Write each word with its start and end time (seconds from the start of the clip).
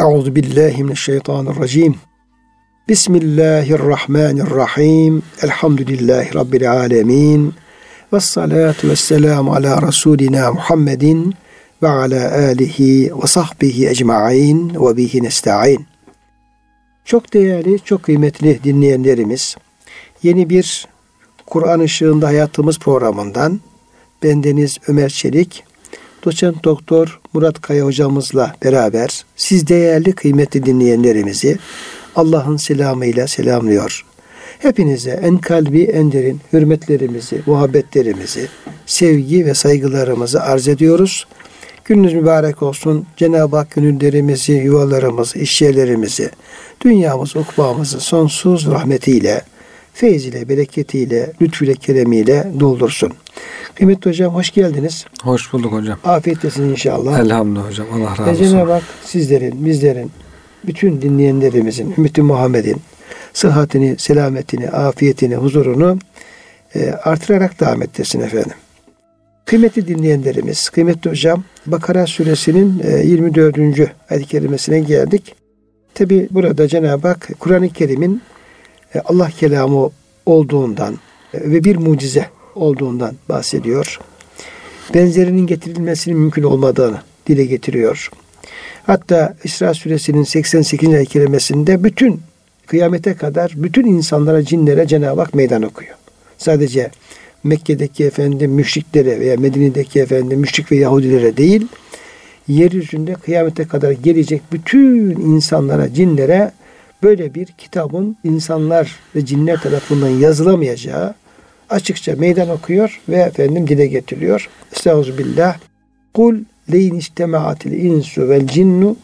Euzu 0.00 0.34
billahi 0.34 0.84
mineşşeytanirracim. 0.84 1.94
Bismillahirrahmanirrahim. 2.88 5.22
Elhamdülillahi 5.42 6.34
rabbil 6.34 6.72
alamin. 6.72 7.54
Ves 8.12 8.24
salatu 8.24 8.88
vesselamu 8.88 9.54
ala 9.54 9.82
rasulina 9.82 10.52
Muhammedin 10.52 11.34
ve 11.82 11.88
ala 11.88 12.32
alihi 12.32 13.12
ve 13.22 13.26
sahbihi 13.26 13.88
ecmaîn 13.88 14.72
ve 14.74 14.96
bihi 14.96 15.22
nestaîn. 15.22 15.86
Çok 17.04 17.34
değerli, 17.34 17.78
çok 17.84 18.02
kıymetli 18.02 18.64
dinleyenlerimiz, 18.64 19.56
yeni 20.22 20.50
bir 20.50 20.88
Kur'an 21.46 21.80
ışığında 21.80 22.26
hayatımız 22.26 22.78
programından 22.78 23.60
bendeniz 24.22 24.78
Ömer 24.88 25.08
Çelik, 25.08 25.64
doçent 26.26 26.64
doktor 26.64 27.20
Murat 27.32 27.60
Kaya 27.60 27.84
hocamızla 27.84 28.54
beraber 28.64 29.24
siz 29.36 29.68
değerli 29.68 30.12
kıymetli 30.12 30.66
dinleyenlerimizi 30.66 31.58
Allah'ın 32.16 32.56
selamıyla 32.56 33.26
selamlıyor. 33.26 34.04
Hepinize 34.58 35.10
en 35.10 35.38
kalbi 35.38 35.82
en 35.82 36.12
derin 36.12 36.40
hürmetlerimizi, 36.52 37.42
muhabbetlerimizi, 37.46 38.48
sevgi 38.86 39.46
ve 39.46 39.54
saygılarımızı 39.54 40.42
arz 40.42 40.68
ediyoruz. 40.68 41.26
Gününüz 41.84 42.14
mübarek 42.14 42.62
olsun. 42.62 43.06
Cenab-ı 43.16 43.56
Hak 43.56 43.70
gönüllerimizi, 43.70 44.52
yuvalarımızı, 44.52 45.38
işyerlerimizi, 45.38 46.30
dünyamız, 46.84 47.36
ukbamızı 47.36 48.00
sonsuz 48.00 48.66
rahmetiyle, 48.66 49.42
feyziyle, 49.96 50.48
bereketiyle, 50.48 51.32
lütfüyle, 51.42 51.74
keremiyle 51.74 52.52
doldursun. 52.60 53.12
Kıymetli 53.74 54.10
hocam 54.10 54.34
hoş 54.34 54.50
geldiniz. 54.50 55.06
Hoş 55.22 55.52
bulduk 55.52 55.72
hocam. 55.72 55.98
Afiyetlesin 56.04 56.68
inşallah. 56.68 57.20
Elhamdülillah 57.20 57.68
hocam. 57.68 57.86
Allah 57.92 58.10
razı 58.10 58.22
olsun. 58.22 58.44
Ve 58.44 58.48
Cenab-ı 58.48 58.72
Hak 58.72 58.82
sizlerin, 59.04 59.64
bizlerin, 59.66 60.10
bütün 60.66 61.02
dinleyenlerimizin, 61.02 61.94
Ümmeti 61.98 62.22
Muhammed'in 62.22 62.76
sıhhatini, 63.32 63.94
selametini, 63.98 64.70
afiyetini, 64.70 65.36
huzurunu 65.36 65.98
e, 66.74 66.90
artırarak 66.90 67.60
devam 67.60 67.82
ettirsin 67.82 68.20
efendim. 68.20 68.56
Kıymetli 69.44 69.88
dinleyenlerimiz, 69.88 70.68
kıymetli 70.68 71.10
hocam, 71.10 71.44
Bakara 71.66 72.06
suresinin 72.06 72.82
e, 72.84 73.06
24. 73.06 73.58
ayet-i 74.10 74.26
kerimesine 74.26 74.80
geldik. 74.80 75.34
Tabi 75.94 76.28
burada 76.30 76.68
Cenab-ı 76.68 77.08
Hak 77.08 77.28
Kur'an-ı 77.38 77.68
Kerim'in 77.68 78.14
e, 78.14 78.35
Allah 79.04 79.30
kelamı 79.30 79.90
olduğundan 80.26 80.94
e, 81.34 81.50
ve 81.50 81.64
bir 81.64 81.76
mucize 81.76 82.26
olduğundan 82.54 83.14
bahsediyor. 83.28 84.00
Benzerinin 84.94 85.46
getirilmesinin 85.46 86.18
mümkün 86.18 86.42
olmadığını 86.42 87.00
dile 87.26 87.44
getiriyor. 87.44 88.10
Hatta 88.86 89.36
İsra 89.44 89.74
suresinin 89.74 90.22
88. 90.22 90.94
ayet 90.94 91.08
kerimesinde 91.08 91.84
bütün 91.84 92.20
kıyamete 92.66 93.14
kadar 93.14 93.52
bütün 93.56 93.86
insanlara, 93.86 94.44
cinlere 94.44 94.86
Cenab-ı 94.86 95.20
Hak 95.20 95.34
meydan 95.34 95.62
okuyor. 95.62 95.94
Sadece 96.38 96.90
Mekke'deki 97.44 98.04
efendim 98.04 98.50
müşriklere 98.50 99.20
veya 99.20 99.36
Medine'deki 99.36 100.00
efendim 100.00 100.40
müşrik 100.40 100.72
ve 100.72 100.76
Yahudilere 100.76 101.36
değil, 101.36 101.68
yeryüzünde 102.48 103.14
kıyamete 103.14 103.64
kadar 103.64 103.90
gelecek 103.90 104.42
bütün 104.52 105.10
insanlara, 105.10 105.94
cinlere 105.94 106.52
böyle 107.02 107.34
bir 107.34 107.46
kitabın 107.46 108.16
insanlar 108.24 108.96
ve 109.14 109.26
cinler 109.26 109.60
tarafından 109.60 110.08
yazılamayacağı 110.08 111.14
açıkça 111.70 112.14
meydan 112.16 112.48
okuyor 112.48 113.00
ve 113.08 113.16
efendim 113.16 113.68
dile 113.68 113.86
getiriyor. 113.86 114.48
Estağfirullah. 114.72 115.58
Kul 116.14 116.36
leyin 116.72 116.94
istema'atil 116.94 117.72
insu 117.72 118.28
vel 118.28 118.46
cinnu 118.46 118.96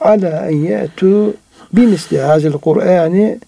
ala 0.00 0.50
en 0.50 0.56
ye'tu 0.56 1.34
bimisli 1.72 2.20
hazil 2.20 2.52
Kur'ani 2.52 3.38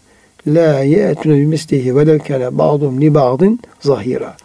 la 0.46 0.80
ye'tune 0.80 1.38
bimislihi 1.38 1.96
velev 1.96 2.18
kâne 2.18 2.58
ba'dum 2.58 3.00
li 3.00 3.14
ba'din 3.14 3.60
zahira. 3.80 4.36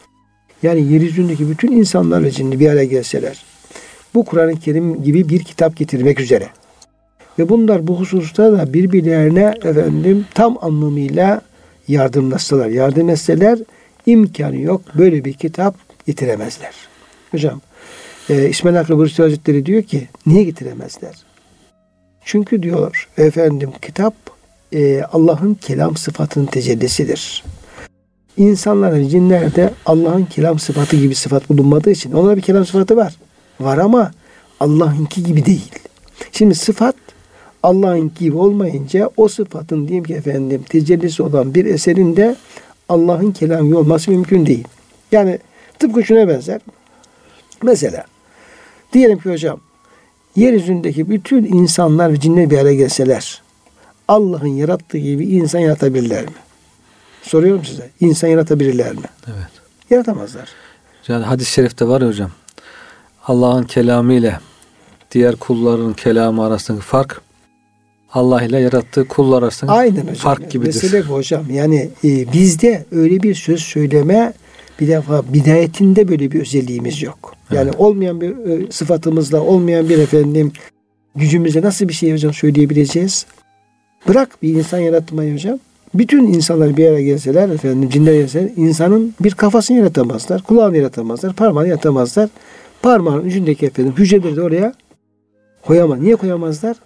Yani 0.63 0.93
yeryüzündeki 0.93 1.49
bütün 1.49 1.71
insanlar 1.71 2.23
ve 2.23 2.31
cinni 2.31 2.59
bir 2.59 2.69
araya 2.69 2.85
gelseler 2.85 3.45
bu 4.13 4.25
Kur'an-ı 4.25 4.59
Kerim 4.59 5.03
gibi 5.03 5.29
bir 5.29 5.43
kitap 5.43 5.77
getirmek 5.77 6.19
üzere 6.19 6.47
ve 7.39 7.49
bunlar 7.49 7.87
bu 7.87 7.99
hususta 7.99 8.51
da 8.51 8.73
birbirlerine 8.73 9.53
efendim 9.63 10.25
tam 10.33 10.57
anlamıyla 10.61 11.41
yardımlaşsalar, 11.87 12.67
yardım 12.67 13.09
etseler 13.09 13.59
imkanı 14.05 14.61
yok. 14.61 14.81
Böyle 14.97 15.25
bir 15.25 15.33
kitap 15.33 15.75
getiremezler. 16.05 16.73
Hocam 17.31 17.61
e, 18.29 18.49
İsmail 18.49 18.75
Hakkı 18.75 18.97
Bursi 18.97 19.21
Hazretleri 19.21 19.65
diyor 19.65 19.83
ki 19.83 20.07
niye 20.25 20.43
getiremezler? 20.43 21.15
Çünkü 22.25 22.63
diyor 22.63 23.09
efendim 23.17 23.71
kitap 23.81 24.13
e, 24.73 25.01
Allah'ın 25.03 25.53
kelam 25.53 25.97
sıfatının 25.97 26.45
tecellisidir. 26.45 27.43
İnsanların 28.37 29.07
cinlerde 29.07 29.73
Allah'ın 29.85 30.25
kelam 30.25 30.59
sıfatı 30.59 30.95
gibi 30.95 31.15
sıfat 31.15 31.49
bulunmadığı 31.49 31.91
için 31.91 32.11
onlara 32.11 32.37
bir 32.37 32.41
kelam 32.41 32.65
sıfatı 32.65 32.95
var. 32.95 33.15
Var 33.59 33.77
ama 33.77 34.11
Allah'ınki 34.59 35.23
gibi 35.23 35.45
değil. 35.45 35.71
Şimdi 36.31 36.55
sıfat 36.55 36.95
Allah'ın 37.67 38.11
gibi 38.19 38.37
olmayınca 38.37 39.09
o 39.17 39.27
sıfatın 39.27 39.87
diyeyim 39.87 40.03
ki 40.03 40.13
efendim 40.13 40.63
tecellisi 40.69 41.23
olan 41.23 41.55
bir 41.55 41.65
eserin 41.65 42.15
de 42.15 42.35
Allah'ın 42.89 43.31
kelamı 43.31 43.77
olması 43.77 44.11
mümkün 44.11 44.45
değil. 44.45 44.67
Yani 45.11 45.39
tıpkı 45.79 46.03
şuna 46.03 46.27
benzer. 46.27 46.61
Mesela 47.63 48.05
diyelim 48.93 49.19
ki 49.19 49.29
hocam 49.29 49.59
yeryüzündeki 50.35 51.09
bütün 51.09 51.43
insanlar 51.43 52.13
ve 52.13 52.19
cinler 52.19 52.49
bir 52.49 52.57
araya 52.57 52.75
gelseler 52.75 53.41
Allah'ın 54.07 54.47
yarattığı 54.47 54.97
gibi 54.97 55.25
insan 55.25 55.59
yaratabilirler 55.59 56.23
mi? 56.23 56.35
Soruyorum 57.21 57.65
size. 57.65 57.89
İnsan 57.99 58.27
yaratabilirler 58.27 58.93
mi? 58.93 59.01
Evet. 59.27 59.51
Yaratamazlar. 59.89 60.49
Yani 61.07 61.25
hadis-i 61.25 61.51
şerifte 61.51 61.87
var 61.87 62.01
ya 62.01 62.07
hocam. 62.07 62.31
Allah'ın 63.27 63.63
kelamı 63.63 64.13
ile 64.13 64.39
diğer 65.11 65.35
kulların 65.35 65.93
kelamı 65.93 66.45
arasındaki 66.45 66.85
fark 66.85 67.26
Allah 68.17 68.41
ile 68.43 68.59
yarattığı 68.59 69.07
kullar 69.07 69.43
arasında 69.43 69.71
Aynen 69.71 70.01
hocam. 70.01 70.15
fark 70.15 70.51
gibidir. 70.51 70.67
Mesele 70.67 71.03
bu 71.09 71.13
hocam. 71.13 71.43
Yani 71.51 71.89
e, 72.03 72.33
bizde 72.33 72.85
öyle 72.91 73.23
bir 73.23 73.35
söz 73.35 73.61
söyleme 73.61 74.33
bir 74.79 74.87
defa 74.87 75.33
bidayetinde 75.33 76.07
böyle 76.07 76.31
bir 76.31 76.41
özelliğimiz 76.41 77.01
yok. 77.01 77.33
Yani 77.51 77.69
evet. 77.69 77.79
olmayan 77.79 78.21
bir 78.21 78.29
e, 78.29 78.71
sıfatımızla, 78.71 79.41
olmayan 79.41 79.89
bir 79.89 79.97
efendim 79.97 80.51
gücümüzle 81.15 81.61
nasıl 81.61 81.87
bir 81.87 81.93
şey 81.93 82.13
hocam 82.13 82.33
söyleyebileceğiz? 82.33 83.25
Bırak 84.07 84.41
bir 84.43 84.55
insan 84.55 84.79
yaratmayı 84.79 85.33
hocam. 85.33 85.59
Bütün 85.93 86.27
insanlar 86.27 86.77
bir 86.77 86.87
araya 86.87 87.03
gelseler 87.03 87.49
efendim 87.49 87.89
cinler 87.89 88.13
gelseler 88.13 88.49
insanın 88.55 89.13
bir 89.19 89.31
kafasını 89.31 89.77
yaratamazlar, 89.77 90.41
kulağını 90.41 90.77
yaratamazlar, 90.77 91.33
parmağını 91.33 91.67
yaratamazlar. 91.67 92.29
Parmağın 92.81 93.25
ucundaki 93.25 93.65
efendim 93.65 93.93
hücreleri 93.97 94.35
de 94.35 94.41
oraya 94.41 94.73
koyamaz. 95.65 95.99
Niye 95.99 96.15
koyamazlar? 96.15 96.77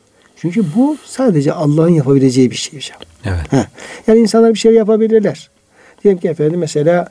Çünkü 0.41 0.63
bu 0.75 0.97
sadece 1.05 1.53
Allah'ın 1.53 1.89
yapabileceği 1.89 2.51
bir 2.51 2.55
şey 2.55 2.79
hocam. 2.79 2.97
Evet. 3.25 3.67
Yani 4.07 4.19
insanlar 4.19 4.53
bir 4.53 4.59
şey 4.59 4.73
yapabilirler. 4.73 5.49
Diyelim 6.03 6.21
ki 6.21 6.27
efendim 6.27 6.59
mesela 6.59 7.07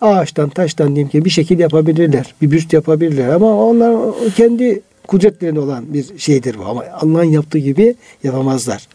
ağaçtan, 0.00 0.48
taştan 0.48 0.94
diyelim 0.94 1.10
ki 1.10 1.24
bir 1.24 1.30
şekil 1.30 1.58
yapabilirler. 1.58 2.34
Bir 2.42 2.50
büst 2.50 2.72
yapabilirler 2.72 3.28
ama 3.28 3.64
onlar 3.64 4.14
kendi 4.36 4.80
kudretlerinde 5.06 5.60
olan 5.60 5.94
bir 5.94 6.18
şeydir 6.18 6.58
bu. 6.58 6.64
Ama 6.64 6.84
Allah'ın 6.92 7.24
yaptığı 7.24 7.58
gibi 7.58 7.94
yapamazlar. 8.22 8.88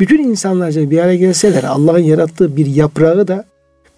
Bütün 0.00 0.24
insanlar 0.24 0.90
bir 0.90 0.98
araya 0.98 1.16
gelseler 1.16 1.64
Allah'ın 1.64 1.98
yarattığı 1.98 2.56
bir 2.56 2.66
yaprağı 2.66 3.28
da 3.28 3.44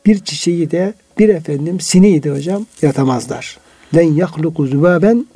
bir 0.07 0.19
çiçeği 0.19 0.71
de 0.71 0.95
bir 1.19 1.29
efendim 1.29 1.81
sineği 1.81 2.23
de 2.23 2.31
hocam 2.31 2.67
yaratamazlar. 2.83 3.59
Len 3.95 4.15
yahluku 4.15 4.67
zübaben 4.67 5.27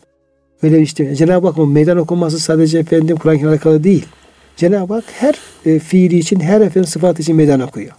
Öyle 0.62 0.82
işte 0.82 1.14
Cenab-ı 1.14 1.46
Hakk'ın 1.46 1.68
meydan 1.68 1.98
okuması 1.98 2.38
sadece 2.38 2.78
efendim 2.78 3.16
Kur'an 3.16 3.36
alakalı 3.36 3.84
değil. 3.84 4.06
Cenab-ı 4.56 4.94
Hak 4.94 5.04
her 5.12 5.34
e, 5.66 5.78
fiili 5.78 6.18
için, 6.18 6.40
her 6.40 6.60
efendim 6.60 6.86
sıfat 6.86 7.20
için 7.20 7.36
meydan 7.36 7.60
okuyor. 7.60 7.92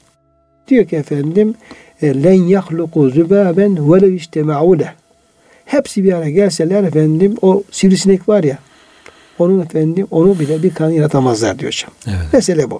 Diyor 0.67 0.85
ki 0.85 0.95
efendim 0.95 1.55
e, 2.01 2.23
len 2.23 2.33
yahluku 2.33 3.09
zübaben 3.09 3.93
velev 3.93 4.13
istema'u 4.13 4.77
Hepsi 5.65 6.03
bir 6.03 6.13
araya 6.13 6.31
gelseler 6.31 6.83
efendim 6.83 7.35
o 7.41 7.63
sivrisinek 7.71 8.29
var 8.29 8.43
ya 8.43 8.57
onun 9.39 9.61
efendim 9.61 10.07
onu 10.11 10.39
bile 10.39 10.63
bir 10.63 10.73
kan 10.73 10.89
yaratamazlar 10.89 11.59
diyor 11.59 11.71
hocam. 11.71 11.91
Evet. 12.07 12.33
Mesele 12.33 12.71
bu. 12.71 12.79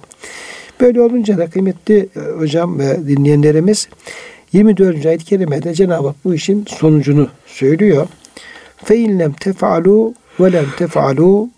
Böyle 0.80 1.00
olunca 1.00 1.38
da 1.38 1.50
kıymetli 1.50 2.08
e, 2.16 2.20
hocam 2.38 2.78
ve 2.78 3.08
dinleyenlerimiz 3.08 3.88
24. 4.52 5.06
ayet-i 5.06 5.24
kerimede 5.24 5.74
Cenab-ı 5.74 6.06
Hak 6.06 6.16
bu 6.24 6.34
işin 6.34 6.64
sonucunu 6.68 7.28
söylüyor. 7.46 8.06
Fe 8.84 8.96
inlem 8.96 9.32
tef'alu 9.32 10.14
ve 10.40 10.52
lem 10.52 10.66
tef'alu 10.78 11.50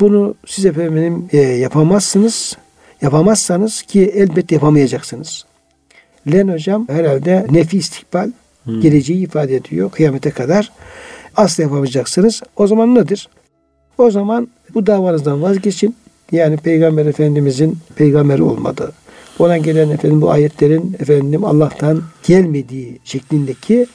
bunu 0.00 0.34
siz 0.46 0.66
efendim 0.66 1.28
e, 1.32 1.38
yapamazsınız. 1.38 2.56
Yapamazsanız 3.02 3.82
ki 3.82 4.12
elbette 4.14 4.54
yapamayacaksınız. 4.54 5.44
Len 6.32 6.48
hocam 6.48 6.88
herhalde 6.88 7.46
nefi 7.50 7.78
istikbal 7.78 8.30
hmm. 8.64 8.80
geleceği 8.80 9.24
ifade 9.24 9.56
ediyor 9.56 9.90
kıyamete 9.90 10.30
kadar. 10.30 10.72
Asla 11.36 11.62
yapamayacaksınız. 11.62 12.42
O 12.56 12.66
zaman 12.66 12.94
nedir? 12.94 13.28
O 13.98 14.10
zaman 14.10 14.48
bu 14.74 14.86
davanızdan 14.86 15.42
vazgeçin. 15.42 15.96
yani 16.32 16.56
Peygamber 16.56 17.06
Efendimizin 17.06 17.78
peygamber 17.96 18.38
olmadığı, 18.38 18.92
ona 19.38 19.58
gelen 19.58 19.90
efendim 19.90 20.22
bu 20.22 20.30
ayetlerin 20.30 20.96
efendim 21.00 21.44
Allah'tan 21.44 22.02
gelmediği 22.26 22.98
şeklindeki 23.04 23.86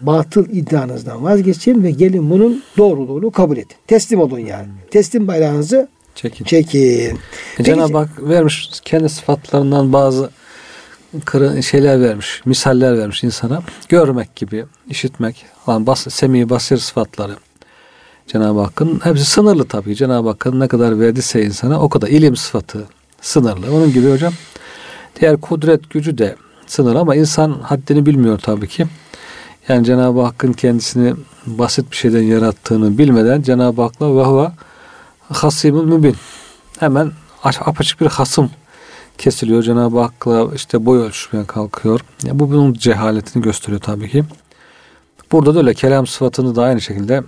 batıl 0.00 0.44
iddianızdan 0.50 1.24
vazgeçin 1.24 1.82
ve 1.82 1.90
gelin 1.90 2.30
bunun 2.30 2.62
doğruluğunu 2.78 3.30
kabul 3.30 3.56
edin. 3.56 3.76
Teslim 3.86 4.20
olun 4.20 4.38
yani. 4.38 4.68
Teslim 4.90 5.28
bayrağınızı 5.28 5.88
Çekin. 6.14 6.44
çekin. 6.44 7.18
E, 7.58 7.64
Cenab-ı 7.64 7.98
Hak 7.98 8.22
vermiş 8.22 8.70
kendi 8.84 9.08
sıfatlarından 9.08 9.92
bazı 9.92 10.30
şeyler 11.62 12.00
vermiş, 12.00 12.42
misaller 12.44 12.98
vermiş 12.98 13.24
insana. 13.24 13.62
Görmek 13.88 14.36
gibi, 14.36 14.64
işitmek, 14.88 15.44
falan 15.66 15.86
bas, 15.86 16.06
semi 16.10 16.50
basir 16.50 16.78
sıfatları. 16.78 17.36
Cenab-ı 18.26 18.60
Hakk'ın 18.60 19.00
hepsi 19.04 19.24
sınırlı 19.24 19.64
tabii. 19.68 19.96
Cenab-ı 19.96 20.28
Hakk'ın 20.28 20.60
ne 20.60 20.68
kadar 20.68 21.00
verdiyse 21.00 21.44
insana 21.44 21.80
o 21.80 21.88
kadar 21.88 22.08
ilim 22.08 22.36
sıfatı 22.36 22.86
sınırlı. 23.20 23.74
Onun 23.76 23.92
gibi 23.92 24.10
hocam 24.10 24.32
diğer 25.20 25.36
kudret 25.40 25.90
gücü 25.90 26.18
de 26.18 26.36
sınır 26.66 26.94
ama 26.94 27.16
insan 27.16 27.50
haddini 27.50 28.06
bilmiyor 28.06 28.38
tabii 28.38 28.68
ki. 28.68 28.86
Yani 29.70 29.84
Cenab-ı 29.84 30.20
Hakk'ın 30.20 30.52
kendisini 30.52 31.14
basit 31.46 31.90
bir 31.90 31.96
şeyden 31.96 32.22
yarattığını 32.22 32.98
bilmeden 32.98 33.42
Cenab-ı 33.42 33.82
Hak'la 33.82 34.16
ve 34.16 34.22
huve 34.22 34.50
hasimul 35.28 35.84
mübin. 35.84 36.16
Hemen 36.78 37.12
apaçık 37.42 38.00
bir 38.00 38.06
hasım 38.06 38.50
kesiliyor. 39.18 39.62
Cenab-ı 39.62 40.00
Hak'la 40.00 40.54
işte 40.54 40.86
boy 40.86 40.98
ölçmeye 40.98 41.44
kalkıyor. 41.44 42.00
Yani 42.24 42.38
bu 42.38 42.50
bunun 42.50 42.74
cehaletini 42.74 43.42
gösteriyor 43.42 43.80
tabii 43.80 44.10
ki. 44.10 44.24
Burada 45.32 45.54
da 45.54 45.58
öyle 45.58 45.74
kelam 45.74 46.06
sıfatını 46.06 46.56
da 46.56 46.62
aynı 46.62 46.80
şekilde 46.80 47.22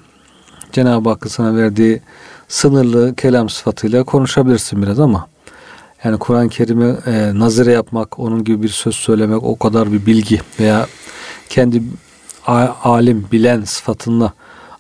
Cenab-ı 0.73 1.09
Hakk'ın 1.09 1.29
sana 1.29 1.57
verdiği 1.57 2.01
sınırlı 2.49 3.15
kelam 3.15 3.49
sıfatıyla 3.49 4.05
konuşabilirsin 4.05 4.83
biraz 4.83 5.01
ama 5.01 5.29
yani 6.05 6.19
Kur'an-ı 6.19 6.49
Kerim'i 6.49 6.97
e, 7.07 7.39
nazire 7.39 7.73
yapmak, 7.73 8.19
onun 8.19 8.45
gibi 8.45 8.63
bir 8.63 8.69
söz 8.69 8.95
söylemek, 8.95 9.43
o 9.43 9.59
kadar 9.59 9.93
bir 9.93 10.07
bilgi 10.07 10.41
veya 10.61 10.87
kendi 11.49 11.83
alim, 12.47 13.27
bilen 13.33 13.65
sıfatına, 13.65 14.33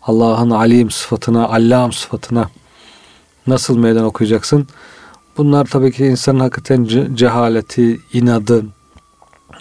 Allah'ın 0.02 0.50
alim 0.50 0.90
sıfatına, 0.90 1.48
allam 1.48 1.92
sıfatına 1.92 2.50
nasıl 3.46 3.78
meydan 3.78 4.04
okuyacaksın? 4.04 4.66
Bunlar 5.36 5.64
tabii 5.64 5.92
ki 5.92 6.06
insanın 6.06 6.40
hakikaten 6.40 6.84
cehaleti, 7.14 8.00
inadı 8.12 8.64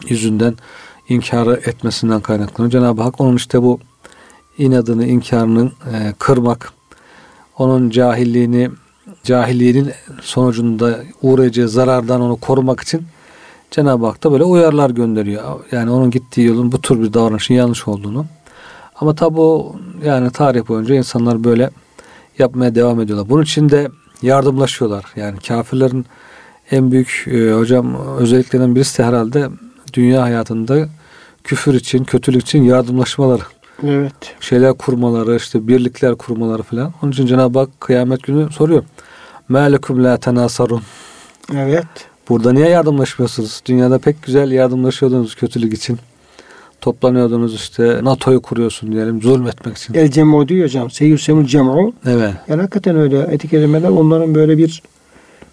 yüzünden 0.10 0.56
inkarı 1.10 1.62
etmesinden 1.66 2.22
kaynaklanıyor. 2.22 2.72
Cenab-ı 2.72 3.02
Hak 3.02 3.22
onun 3.22 3.36
işte 3.36 3.62
bu 3.62 3.80
inadını, 4.58 5.06
inkarını 5.06 5.72
e, 5.94 6.14
kırmak, 6.20 6.74
onun 7.58 7.90
cahilliğini, 7.90 8.70
cahilliğinin 9.24 9.92
sonucunda 10.22 11.00
uğrayacağı 11.22 11.68
zarardan 11.68 12.22
onu 12.22 12.36
korumak 12.36 12.82
için 12.82 13.04
Cenab-ı 13.72 14.06
Hak 14.06 14.24
da 14.24 14.32
böyle 14.32 14.44
uyarlar 14.44 14.90
gönderiyor. 14.90 15.60
Yani 15.72 15.92
onun 15.92 16.12
gittiği 16.12 16.48
yolun 16.48 16.72
bu 16.72 16.82
tür 16.82 17.02
bir 17.04 17.14
davranışın 17.14 17.54
yanlış 17.54 17.88
olduğunu. 17.88 18.26
Ama 18.96 19.16
tabi 19.16 19.42
o 19.42 19.76
yani 20.04 20.32
tarih 20.32 20.68
boyunca 20.68 20.96
insanlar 20.96 21.44
böyle 21.44 21.70
yapmaya 22.40 22.76
devam 22.76 23.02
ediyorlar. 23.02 23.30
Bunun 23.30 23.44
için 23.44 23.70
de 23.70 23.90
yardımlaşıyorlar. 24.22 25.06
Yani 25.16 25.40
kafirlerin 25.40 26.06
en 26.72 26.92
büyük 26.92 27.26
e, 27.28 27.54
hocam 27.54 27.96
özelliklerinden 28.18 28.76
birisi 28.76 28.98
de 28.98 29.04
herhalde 29.04 29.50
dünya 29.94 30.22
hayatında 30.22 30.88
küfür 31.44 31.74
için, 31.74 32.04
kötülük 32.04 32.42
için 32.42 32.64
yardımlaşmaları. 32.64 33.44
Evet. 33.84 34.36
Şeyler 34.40 34.74
kurmaları, 34.74 35.36
işte 35.36 35.68
birlikler 35.68 36.16
kurmaları 36.16 36.64
falan. 36.64 36.94
Onun 37.04 37.12
için 37.12 37.26
Cenab-ı 37.26 37.60
Hak 37.60 37.70
kıyamet 37.80 38.24
günü 38.24 38.52
soruyor. 38.52 38.84
Mâlekum 39.50 40.04
la 40.04 40.18
tenasarun. 40.18 40.82
Evet. 41.54 42.11
Burada 42.30 42.54
niye 42.54 42.70
yardımlaşmıyorsunuz? 42.70 43.62
Dünyada 43.66 44.00
pek 44.00 44.24
güzel 44.24 44.52
yardımlaşıyordunuz 44.52 45.36
kötülük 45.36 45.74
için. 45.74 46.00
Toplanıyordunuz 46.82 47.56
işte 47.56 48.00
NATO'yu 48.04 48.42
kuruyorsun 48.42 48.92
diyelim 48.92 49.22
zulmetmek 49.22 49.78
için. 49.78 49.94
El 49.94 50.12
cem'u 50.12 50.48
diyor 50.48 50.66
hocam. 50.66 50.92
Seyyusemul 50.92 51.46
cem'u. 51.46 51.94
Evet. 52.06 52.34
Yani 52.48 52.62
hakikaten 52.62 52.96
öyle 52.96 53.20
etik 53.20 53.52
kelimeler 53.52 53.90
onların 53.90 54.36
böyle 54.36 54.58
bir 54.58 54.84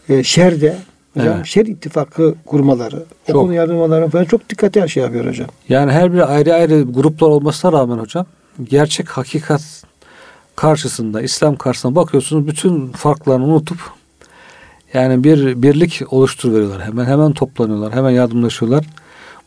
e, 0.08 0.22
şerde 0.22 0.76
hocam 1.14 1.34
evet. 1.36 1.46
şer 1.46 1.66
ittifakı 1.66 2.34
kurmaları, 2.46 3.04
çok. 3.26 3.36
o 3.36 3.40
konu 3.40 3.54
yardımları 3.54 4.08
falan 4.08 4.24
çok 4.24 4.48
dikkatli 4.48 4.88
şey 4.88 5.02
yapıyor 5.02 5.26
hocam. 5.26 5.48
Yani 5.68 5.92
her 5.92 6.12
bir 6.12 6.34
ayrı 6.34 6.54
ayrı 6.54 6.82
gruplar 6.82 7.28
olmasına 7.28 7.72
rağmen 7.72 7.98
hocam 7.98 8.26
gerçek 8.64 9.08
hakikat 9.08 9.62
karşısında, 10.56 11.22
İslam 11.22 11.56
karşısında 11.56 11.94
bakıyorsunuz 11.94 12.46
bütün 12.46 12.88
farklarını 12.88 13.44
unutup 13.44 13.78
yani 14.94 15.25
bir 15.25 15.62
birlik 15.62 16.02
oluşturuveriyorlar. 16.11 16.85
Hemen 16.85 17.05
hemen 17.05 17.32
toplanıyorlar. 17.32 17.94
Hemen 17.94 18.11
yardımlaşıyorlar. 18.11 18.85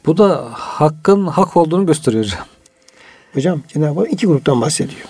Bu 0.06 0.18
da 0.18 0.48
hakkın 0.52 1.28
hak 1.28 1.58
olduğunu 1.58 1.86
gösteriyor 1.86 2.24
hocam. 2.24 2.46
Hocam 3.34 3.62
Cenab-ı 3.68 4.00
Hak 4.00 4.14
iki 4.14 4.28
gruptan 4.28 4.62
bahsediyor. 4.62 5.02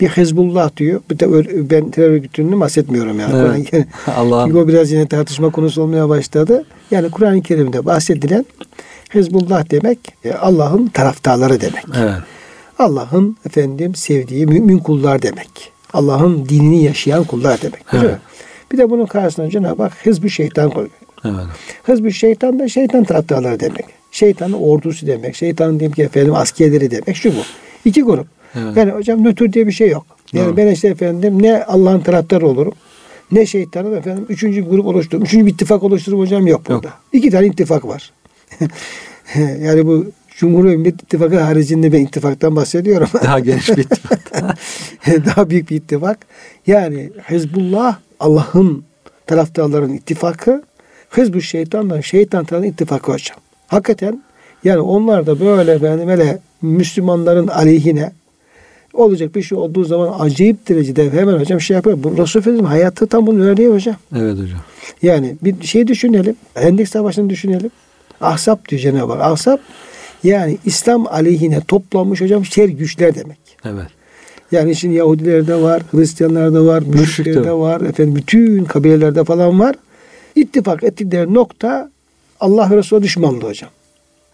Bir 0.00 0.08
Hezbollah 0.08 0.76
diyor. 0.76 1.00
Bir 1.10 1.18
de 1.18 1.70
ben 1.70 1.90
terör 1.90 2.10
örgütünü 2.10 2.60
bahsetmiyorum 2.60 3.20
yani. 3.20 3.36
Evet. 3.36 3.72
yani 3.72 3.86
Allah'ın. 4.16 4.54
o 4.54 4.68
biraz 4.68 4.92
yine 4.92 5.08
tartışma 5.08 5.50
konusu 5.50 5.82
olmaya 5.82 6.08
başladı. 6.08 6.64
Yani 6.90 7.10
Kur'an-ı 7.10 7.42
Kerim'de 7.42 7.86
bahsedilen 7.86 8.46
Hezbollah 9.08 9.70
demek 9.70 9.98
e, 10.24 10.32
Allah'ın 10.32 10.86
taraftarları 10.86 11.60
demek. 11.60 11.84
Evet. 11.98 12.14
Allah'ın 12.78 13.36
efendim 13.46 13.94
sevdiği 13.94 14.46
mümin 14.46 14.78
kullar 14.78 15.22
demek. 15.22 15.72
Allah'ın 15.92 16.48
dinini 16.48 16.84
yaşayan 16.84 17.24
kullar 17.24 17.62
demek. 17.62 17.82
Evet. 17.92 18.18
Bir 18.72 18.78
de 18.78 18.90
bunun 18.90 19.06
karşısına 19.06 19.50
Cenab-ı 19.50 19.82
Hak 19.82 20.06
hızbı 20.06 20.30
şeytan 20.30 20.70
koyuyor. 20.70 20.92
Evet. 21.24 21.46
Hızbı 21.82 22.12
şeytan 22.12 22.58
da 22.58 22.68
şeytan 22.68 23.04
taraftarları 23.04 23.60
demek. 23.60 23.84
Şeytanın 24.10 24.52
ordusu 24.52 25.06
demek. 25.06 25.36
Şeytanın 25.36 25.80
diyelim 25.80 25.94
ki 25.94 26.02
efendim 26.02 26.34
askerleri 26.34 26.90
demek. 26.90 27.16
Şu 27.16 27.30
bu. 27.30 27.40
İki 27.84 28.02
grup. 28.02 28.26
Evet. 28.54 28.76
Yani 28.76 28.90
hocam 28.90 29.24
nötr 29.24 29.52
diye 29.52 29.66
bir 29.66 29.72
şey 29.72 29.90
yok. 29.90 30.06
Yani 30.32 30.46
Doğru. 30.46 30.56
ben 30.56 30.66
işte 30.66 30.88
efendim 30.88 31.42
ne 31.42 31.64
Allah'ın 31.64 32.00
taraftarı 32.00 32.46
olurum 32.46 32.72
ne 33.32 33.46
şeytanın 33.46 33.96
efendim 33.96 34.26
üçüncü 34.28 34.68
grup 34.68 34.86
oluştururum. 34.86 35.24
Üçüncü 35.24 35.46
bir 35.46 35.52
ittifak 35.52 35.82
oluştururum 35.82 36.20
hocam 36.20 36.46
yok 36.46 36.68
burada. 36.68 36.86
Yok. 36.86 36.98
İki 37.12 37.30
tane 37.30 37.46
ittifak 37.46 37.86
var. 37.86 38.12
yani 39.60 39.86
bu 39.86 40.06
Cumhur 40.40 40.64
ve 40.64 40.76
Millet 40.76 41.02
İttifakı 41.02 41.40
haricinde 41.40 41.92
ben 41.92 42.00
ittifaktan 42.00 42.56
bahsediyorum. 42.56 43.08
Daha 43.24 43.40
geniş 43.40 43.68
bir 43.68 43.78
ittifak. 43.78 44.32
Daha 45.26 45.50
büyük 45.50 45.70
bir 45.70 45.76
ittifak. 45.76 46.18
Yani 46.66 47.10
Hizbullah 47.30 47.98
Allah'ın 48.20 48.84
taraftarların 49.26 49.92
ittifakı. 49.92 50.62
Hizbu 51.16 51.40
şeytanla 51.40 52.02
şeytan 52.02 52.44
tarafından 52.44 52.72
ittifakı 52.72 53.12
hocam. 53.12 53.38
Hakikaten 53.66 54.22
yani 54.64 54.80
onlar 54.80 55.26
da 55.26 55.40
böyle 55.40 55.72
efendim 55.72 56.08
hele 56.08 56.38
Müslümanların 56.62 57.46
aleyhine 57.46 58.12
olacak 58.92 59.34
bir 59.34 59.42
şey 59.42 59.58
olduğu 59.58 59.84
zaman 59.84 60.16
acayip 60.20 60.68
derecede 60.68 61.10
hemen 61.10 61.38
hocam 61.38 61.60
şey 61.60 61.74
yapıyor. 61.74 62.02
Bu 62.02 62.18
Resulullah 62.18 62.70
hayatı 62.70 63.06
tam 63.06 63.26
bunu 63.26 63.42
öğreniyor 63.42 63.74
hocam. 63.74 63.96
Evet 64.16 64.32
hocam. 64.32 64.60
Yani 65.02 65.36
bir 65.42 65.66
şey 65.66 65.86
düşünelim. 65.86 66.36
Hendek 66.54 66.88
Savaşı'nı 66.88 67.30
düşünelim. 67.30 67.70
Ahsap 68.20 68.68
diyor 68.68 68.82
Cenab-ı 68.82 69.12
Hak. 69.12 69.22
Ahsap 69.22 69.60
yani 70.24 70.58
İslam 70.64 71.06
aleyhine 71.06 71.60
toplanmış 71.60 72.20
hocam 72.20 72.44
şer 72.44 72.68
güçler 72.68 73.14
demek. 73.14 73.38
Evet. 73.64 73.86
Yani 74.52 74.76
şimdi 74.76 74.94
Yahudilerde 74.94 75.62
var, 75.62 75.82
Hristiyanlarda 75.90 76.66
var, 76.66 76.82
müşriklerde 76.82 77.52
var, 77.52 77.80
efendim 77.80 78.16
bütün 78.16 78.64
kabilelerde 78.64 79.24
falan 79.24 79.60
var. 79.60 79.76
İttifak 80.34 80.84
ettikleri 80.84 81.34
nokta 81.34 81.90
Allah 82.40 82.70
ve 82.70 82.76
Resul'a 82.76 83.02
düşmanlığı 83.02 83.48
hocam. 83.48 83.70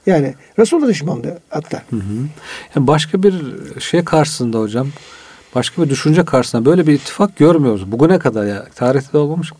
Yani 0.06 0.34
Resul'a 0.58 0.88
düşmanlığı 0.88 1.38
hatta. 1.48 1.82
Hı 1.90 1.96
hı. 1.96 2.00
Yani 2.76 2.86
başka 2.86 3.22
bir 3.22 3.34
şey 3.80 4.04
karşısında 4.04 4.60
hocam, 4.60 4.88
başka 5.54 5.82
bir 5.82 5.90
düşünce 5.90 6.24
karşısında 6.24 6.64
böyle 6.64 6.86
bir 6.86 6.92
ittifak 6.92 7.36
görmüyoruz. 7.36 7.92
Bugüne 7.92 8.18
kadar 8.18 8.46
ya 8.46 8.66
tarihte 8.74 9.12
de 9.12 9.18
olmamış. 9.18 9.52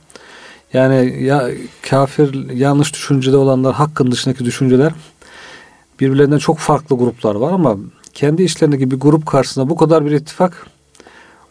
Yani 0.73 1.23
ya 1.23 1.50
kafir 1.83 2.50
yanlış 2.50 2.95
düşüncede 2.95 3.37
olanlar 3.37 3.75
hakkın 3.75 4.11
dışındaki 4.11 4.45
düşünceler 4.45 4.92
birbirlerinden 6.00 6.38
çok 6.38 6.59
farklı 6.59 6.97
gruplar 6.97 7.35
var 7.35 7.53
ama 7.53 7.76
kendi 8.15 8.43
işlerindeki 8.43 8.91
bir 8.91 8.97
grup 8.97 9.26
karşısında 9.26 9.69
bu 9.71 9.76
kadar 9.76 10.07
bir 10.07 10.11
ittifak 10.11 10.67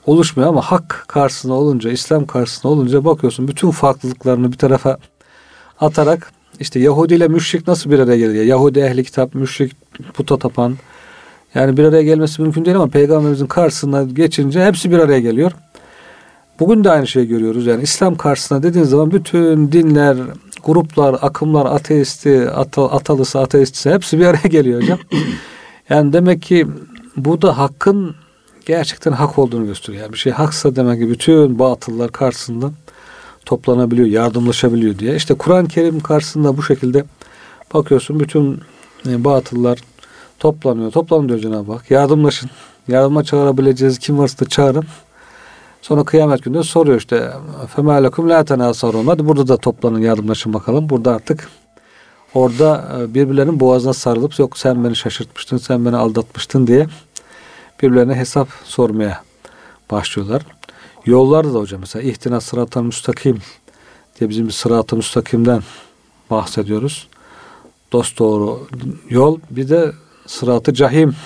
oluşmuyor 0.06 0.50
ama 0.50 0.62
hak 0.62 1.06
karşısında 1.08 1.54
olunca, 1.54 1.92
İslam 1.92 2.26
karşısında 2.26 2.74
olunca 2.74 3.06
bakıyorsun 3.06 3.48
bütün 3.48 3.72
farklılıklarını 3.72 4.52
bir 4.52 4.58
tarafa 4.58 4.98
atarak 5.80 6.32
işte 6.60 6.80
Yahudi 6.80 7.14
ile 7.14 7.28
müşrik 7.28 7.68
nasıl 7.68 7.92
bir 7.92 8.00
araya 8.00 8.18
geliyor? 8.18 8.46
Yahudi 8.46 8.80
ehli 8.80 9.04
kitap, 9.04 9.36
müşrik 9.36 9.76
puta 10.14 10.38
tapan. 10.38 10.76
Yani 11.56 11.78
bir 11.78 11.84
araya 11.84 12.04
gelmesi 12.04 12.42
mümkün 12.42 12.66
değil 12.66 12.78
ama 12.78 12.88
peygamberimizin 12.88 13.48
karşısına 13.48 14.04
geçince 14.04 14.66
hepsi 14.66 14.92
bir 14.92 15.00
araya 15.00 15.20
geliyor. 15.20 15.52
Bugün 16.60 16.84
de 16.84 16.92
aynı 16.92 17.08
şeyi 17.08 17.28
görüyoruz. 17.28 17.66
Yani 17.66 17.84
İslam 17.84 18.16
karşısına 18.16 18.64
dediğiniz 18.64 18.90
zaman 18.90 19.12
bütün 19.12 19.72
dinler, 19.72 20.18
gruplar, 20.66 21.16
akımlar, 21.22 21.66
ateisti, 21.66 22.50
atal, 22.50 22.90
atalısı, 22.92 23.40
ateistisi 23.40 23.92
hepsi 23.92 24.20
bir 24.20 24.26
araya 24.26 24.48
geliyor 24.48 24.82
hocam. 24.82 25.00
Yani 25.90 26.14
demek 26.14 26.42
ki 26.42 26.68
bu 27.18 27.42
da 27.42 27.58
hakkın 27.58 28.16
gerçekten 28.66 29.12
hak 29.12 29.40
olduğunu 29.40 29.66
gösteriyor. 29.66 30.04
Yani 30.04 30.14
bir 30.14 30.18
şey 30.18 30.34
haksa 30.34 30.76
demek 30.76 31.00
ki 31.00 31.10
bütün 31.10 31.60
batıllar 31.60 32.12
karşısında 32.12 32.72
toplanabiliyor, 33.46 34.08
yardımlaşabiliyor 34.08 35.00
diye. 35.00 35.16
İşte 35.16 35.34
Kur'an-ı 35.34 35.68
Kerim 35.68 36.00
karşısında 36.00 36.58
bu 36.58 36.64
şekilde 36.64 37.06
bakıyorsun 37.74 38.20
bütün 38.20 38.62
e, 39.08 39.24
batıllar 39.24 39.80
toplanıyor. 40.40 40.92
Toplanın 40.92 41.30
diyor 41.30 41.40
Cenab-ı 41.40 41.72
Hak. 41.72 41.92
Yardımlaşın. 41.92 42.50
Yardıma 42.88 43.24
çağırabileceğiz 43.24 44.00
kim 44.00 44.18
varsa 44.18 44.46
da 44.46 44.50
çağırın. 44.50 44.84
Sonra 45.85 46.05
kıyamet 46.05 46.43
günü 46.43 46.65
soruyor 46.65 46.99
işte 46.99 47.33
فَمَا 47.77 48.07
لَكُمْ 48.09 48.33
لَا 48.33 48.45
تَنَاسَرُونَ 48.45 49.07
Hadi 49.07 49.29
burada 49.29 49.49
da 49.49 49.57
toplanın 49.57 50.01
yardımlaşın 50.01 50.55
bakalım. 50.55 50.89
Burada 50.89 51.15
artık 51.15 51.49
orada 52.35 52.89
e, 52.99 53.15
birbirlerinin 53.15 53.61
boğazına 53.61 53.93
sarılıp 53.93 54.39
yok 54.39 54.59
sen 54.59 54.85
beni 54.85 54.97
şaşırtmıştın, 54.97 55.57
sen 55.57 55.85
beni 55.85 55.97
aldatmıştın 55.97 56.67
diye 56.67 56.87
birbirlerine 57.83 58.15
hesap 58.15 58.49
sormaya 58.65 59.23
başlıyorlar. 59.91 60.43
Yollarda 61.07 61.55
da 61.55 61.59
hocam 61.59 61.81
mesela 61.81 62.03
ihtina 62.03 62.41
sıratal 62.41 62.83
müstakim 62.83 63.39
diye 64.21 64.31
bizim 64.31 64.47
bir 64.47 64.53
sırat-ı 64.53 64.97
müstakimden 64.97 65.63
bahsediyoruz. 66.31 67.09
Dost 67.93 68.19
doğru 68.19 68.67
yol 69.09 69.39
bir 69.51 69.69
de 69.69 69.93
sıratı 70.27 70.75
cahim. 70.75 71.17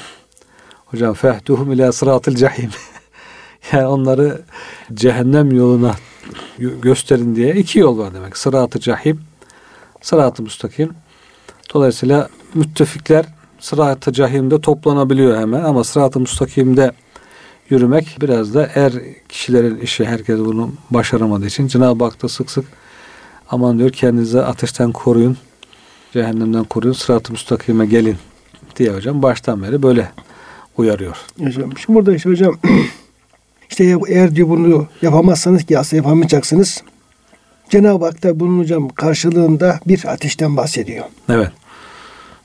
Hocam 0.87 1.15
fehduhum 1.15 1.73
ila 1.73 1.93
sıratıl 1.93 2.35
cahim. 2.35 2.71
yani 3.72 3.88
onları 3.88 4.42
cehennem 4.94 5.52
yoluna 5.52 5.96
gösterin 6.58 7.36
diye 7.36 7.56
iki 7.56 7.80
yol 7.80 7.98
var 7.98 8.14
demek. 8.14 8.38
Sıratı 8.38 8.80
cahim, 8.80 9.22
sıratı 10.02 10.44
müstakim. 10.44 10.90
Dolayısıyla 11.74 12.30
müttefikler 12.54 13.26
sırat-ı 13.60 14.14
cahimde 14.14 14.62
toplanabiliyor 14.62 15.38
hemen 15.38 15.64
ama 15.64 15.84
sırat-ı 15.84 16.20
müstakimde 16.20 16.92
yürümek 17.70 18.18
biraz 18.22 18.54
da 18.54 18.70
er 18.76 18.94
kişilerin 19.30 19.78
işi. 19.78 20.06
Herkes 20.06 20.40
bunu 20.40 20.72
başaramadığı 20.92 21.46
için 21.46 21.68
Cenab-ı 21.68 22.04
Hak 22.04 22.24
da 22.24 22.28
sık 22.30 22.52
sık 22.52 22.66
aman 23.50 23.80
diyor 23.80 23.90
kendinize 23.90 24.42
ateşten 24.42 24.92
koruyun, 24.92 25.38
cehennemden 26.14 26.64
koruyun, 26.64 26.94
sırat-ı 26.94 27.32
müstakime 27.32 27.86
gelin 27.86 28.18
diye 28.76 28.90
hocam 28.90 29.22
baştan 29.22 29.64
beri 29.64 29.84
böyle 29.84 30.12
uyarıyor. 30.78 31.18
Hocam, 31.40 31.78
şimdi 31.78 31.98
burada 32.00 32.16
işte 32.16 32.30
hocam 32.30 32.56
işte 33.70 33.98
eğer 34.08 34.36
diyor 34.36 34.50
bunu 34.50 34.88
yapamazsanız 35.02 35.64
ki 35.64 35.80
aslında 35.80 35.96
yapamayacaksınız. 35.96 36.84
Cenab-ı 37.70 38.06
Hak 38.06 38.24
da 38.24 38.40
bunun 38.40 38.60
hocam 38.60 38.90
karşılığında 38.90 39.80
bir 39.88 40.06
ateşten 40.06 40.58
bahsediyor. 40.58 41.06
Evet. 41.30 41.52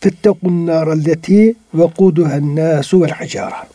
Fettekun 0.01 0.67
nârelleti 0.67 1.55
ve 1.75 1.87
kuduhen 1.99 2.57
nâsu 2.57 3.03
vel 3.03 3.11
hicâra. 3.11 3.67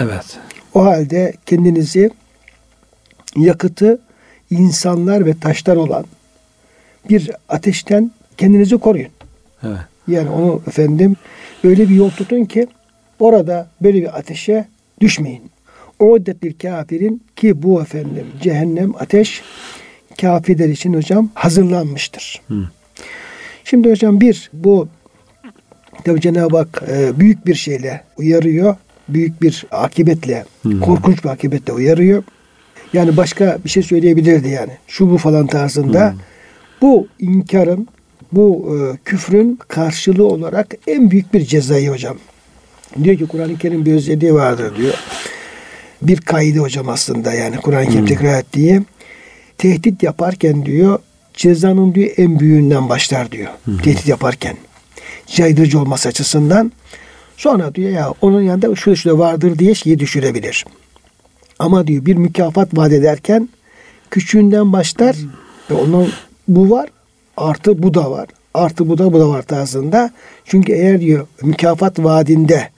Evet. 0.00 0.38
O 0.74 0.84
halde 0.84 1.34
kendinizi 1.46 2.10
yakıtı 3.36 4.00
insanlar 4.50 5.26
ve 5.26 5.38
taşlar 5.38 5.76
olan 5.76 6.04
bir 7.08 7.30
ateşten 7.48 8.10
kendinizi 8.36 8.78
koruyun. 8.78 9.10
Evet. 9.62 9.78
Yani 10.08 10.30
onu 10.30 10.62
efendim 10.66 11.16
öyle 11.64 11.88
bir 11.88 11.94
yol 11.94 12.10
tutun 12.10 12.44
ki 12.44 12.66
orada 13.20 13.68
böyle 13.82 14.02
bir 14.02 14.18
ateşe 14.18 14.68
düşmeyin. 15.00 15.50
Bir 16.00 16.58
kafirin 16.58 17.22
ki 17.36 17.62
bu 17.62 17.82
efendim 17.82 18.26
cehennem 18.42 18.92
ateş 18.98 19.42
kafirler 20.20 20.68
için 20.68 20.94
hocam 20.94 21.30
hazırlanmıştır. 21.34 22.42
Hı. 22.48 22.68
Şimdi 23.64 23.90
hocam 23.90 24.20
bir 24.20 24.50
bu 24.52 24.88
tabi 26.04 26.20
Cenab-ı 26.20 26.56
Hak 26.56 26.82
e, 26.88 27.20
büyük 27.20 27.46
bir 27.46 27.54
şeyle 27.54 28.04
uyarıyor. 28.16 28.76
Büyük 29.08 29.42
bir 29.42 29.66
akibetle, 29.70 30.44
Hı. 30.62 30.80
korkunç 30.80 31.24
bir 31.24 31.28
akibetle 31.28 31.72
uyarıyor. 31.72 32.22
Yani 32.92 33.16
başka 33.16 33.58
bir 33.64 33.70
şey 33.70 33.82
söyleyebilirdi 33.82 34.48
yani. 34.48 34.72
Şu 34.86 35.10
bu 35.10 35.18
falan 35.18 35.46
tarzında. 35.46 36.06
Hı. 36.06 36.14
Bu 36.82 37.08
inkarın, 37.18 37.88
bu 38.32 38.76
e, 38.76 38.96
küfrün 39.04 39.58
karşılığı 39.68 40.26
olarak 40.26 40.74
en 40.86 41.10
büyük 41.10 41.34
bir 41.34 41.44
cezayı 41.44 41.90
hocam. 41.90 42.16
Diyor 43.04 43.18
ki 43.18 43.26
Kur'an-ı 43.26 43.58
Kerim 43.58 43.86
bir 43.86 43.94
özelliği 43.94 44.34
vardır 44.34 44.76
diyor. 44.76 44.94
Bir 46.04 46.20
kaydı 46.20 46.58
hocam 46.58 46.88
aslında 46.88 47.32
yani 47.32 47.56
Kur'an-ı 47.56 47.84
Kerim 47.86 47.98
Hmm. 47.98 48.06
tekrar 48.06 48.40
ettiği. 48.40 48.82
Tehdit 49.58 50.02
yaparken 50.02 50.66
diyor 50.66 50.98
cezanın 51.34 51.94
diyor 51.94 52.10
en 52.16 52.40
büyüğünden 52.40 52.88
başlar 52.88 53.32
diyor. 53.32 53.50
Tehdit 53.82 54.08
yaparken. 54.08 54.56
Caydırıcı 55.26 55.80
olması 55.80 56.08
açısından. 56.08 56.72
Sonra 57.36 57.74
diyor 57.74 57.90
ya 57.90 58.14
onun 58.22 58.42
yanında 58.42 58.74
şu 58.74 58.96
şu 58.96 59.10
da 59.10 59.18
vardır 59.18 59.58
diye 59.58 59.74
şeyi 59.74 59.98
düşürebilir. 59.98 60.64
Ama 61.58 61.86
diyor 61.86 62.06
bir 62.06 62.16
mükafat 62.16 62.76
vaat 62.76 62.92
ederken 62.92 63.48
küçüğünden 64.10 64.72
başlar 64.72 65.16
ve 65.70 65.74
onun 65.74 66.12
bu 66.48 66.70
var 66.70 66.88
artı 67.36 67.82
bu 67.82 67.94
da 67.94 68.10
var. 68.10 68.28
Artı 68.54 68.88
bu 68.88 68.98
da 68.98 69.12
bu 69.12 69.20
da 69.20 69.28
var 69.28 69.42
tarzında. 69.42 70.10
Çünkü 70.44 70.72
eğer 70.72 71.00
diyor 71.00 71.26
mükafat 71.42 71.98
vaadinde 71.98 72.68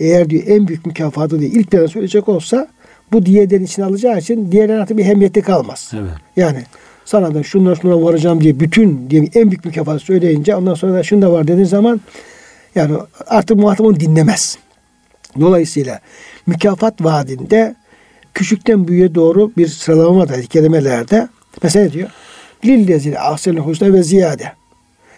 eğer 0.00 0.30
diyor 0.30 0.42
en 0.46 0.68
büyük 0.68 0.86
mükafatı 0.86 1.40
diye 1.40 1.50
ilk 1.50 1.70
plana 1.70 1.88
söyleyecek 1.88 2.28
olsa 2.28 2.68
bu 3.12 3.26
diğerlerin 3.26 3.64
içine 3.64 3.84
alacağı 3.84 4.18
için 4.18 4.52
diğerlerin 4.52 4.80
artık 4.80 4.96
bir 4.96 5.04
hemiyeti 5.04 5.42
kalmaz. 5.42 5.92
Evet. 5.94 6.10
Yani 6.36 6.62
sana 7.04 7.34
da 7.34 7.42
şundan 7.42 7.74
şuna 7.74 8.02
varacağım 8.02 8.40
diye 8.40 8.60
bütün 8.60 9.10
diye 9.10 9.28
en 9.34 9.50
büyük 9.50 9.64
mükafatı 9.64 9.98
söyleyince 9.98 10.56
ondan 10.56 10.74
sonra 10.74 10.92
da 10.92 11.02
şunu 11.02 11.22
da 11.22 11.32
var 11.32 11.48
dediğin 11.48 11.64
zaman 11.64 12.00
yani 12.74 12.96
artık 13.26 13.56
muhatap 13.56 13.86
onu 13.86 14.00
dinlemez. 14.00 14.58
Dolayısıyla 15.40 16.00
mükafat 16.46 17.04
vaadinde 17.04 17.74
küçükten 18.34 18.88
büyüğe 18.88 19.14
doğru 19.14 19.52
bir 19.56 19.66
sıralama 19.68 20.28
da 20.28 20.42
kelimelerde. 20.42 21.28
Mesela 21.62 21.92
diyor? 21.92 22.10
Lillezine 22.64 23.18
ahsenül 23.18 23.58
husna 23.58 23.92
ve 23.92 24.02
ziyade. 24.02 24.52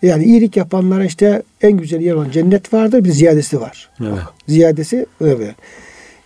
Yani 0.03 0.25
iyilik 0.25 0.57
yapanlara 0.57 1.05
işte 1.05 1.43
en 1.63 1.73
güzel 1.73 2.01
yer 2.01 2.15
olan 2.15 2.31
cennet 2.31 2.73
vardır. 2.73 3.05
Bir 3.05 3.11
ziyadesi 3.11 3.61
var. 3.61 3.91
Evet. 4.01 4.19
Ziyadesi 4.49 5.07
öyle. 5.21 5.55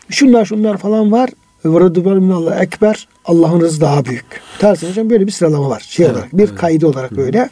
Şunlar 0.08 0.44
şunlar 0.44 0.76
falan 0.76 1.12
var. 1.12 1.30
Ve 1.64 2.14
minallah 2.14 2.60
ekber. 2.60 3.08
Allah'ın 3.24 3.60
rızı 3.60 3.80
daha 3.80 4.04
büyük. 4.04 4.24
Tarzı 4.58 4.88
hocam 4.88 5.10
böyle 5.10 5.26
bir 5.26 5.32
sıralama 5.32 5.68
var. 5.68 5.80
Şey 5.88 6.06
Evet, 6.06 6.16
olarak 6.16 6.32
bir 6.32 6.48
evet. 6.48 6.54
kaydı 6.54 6.86
olarak 6.86 7.16
böyle. 7.16 7.48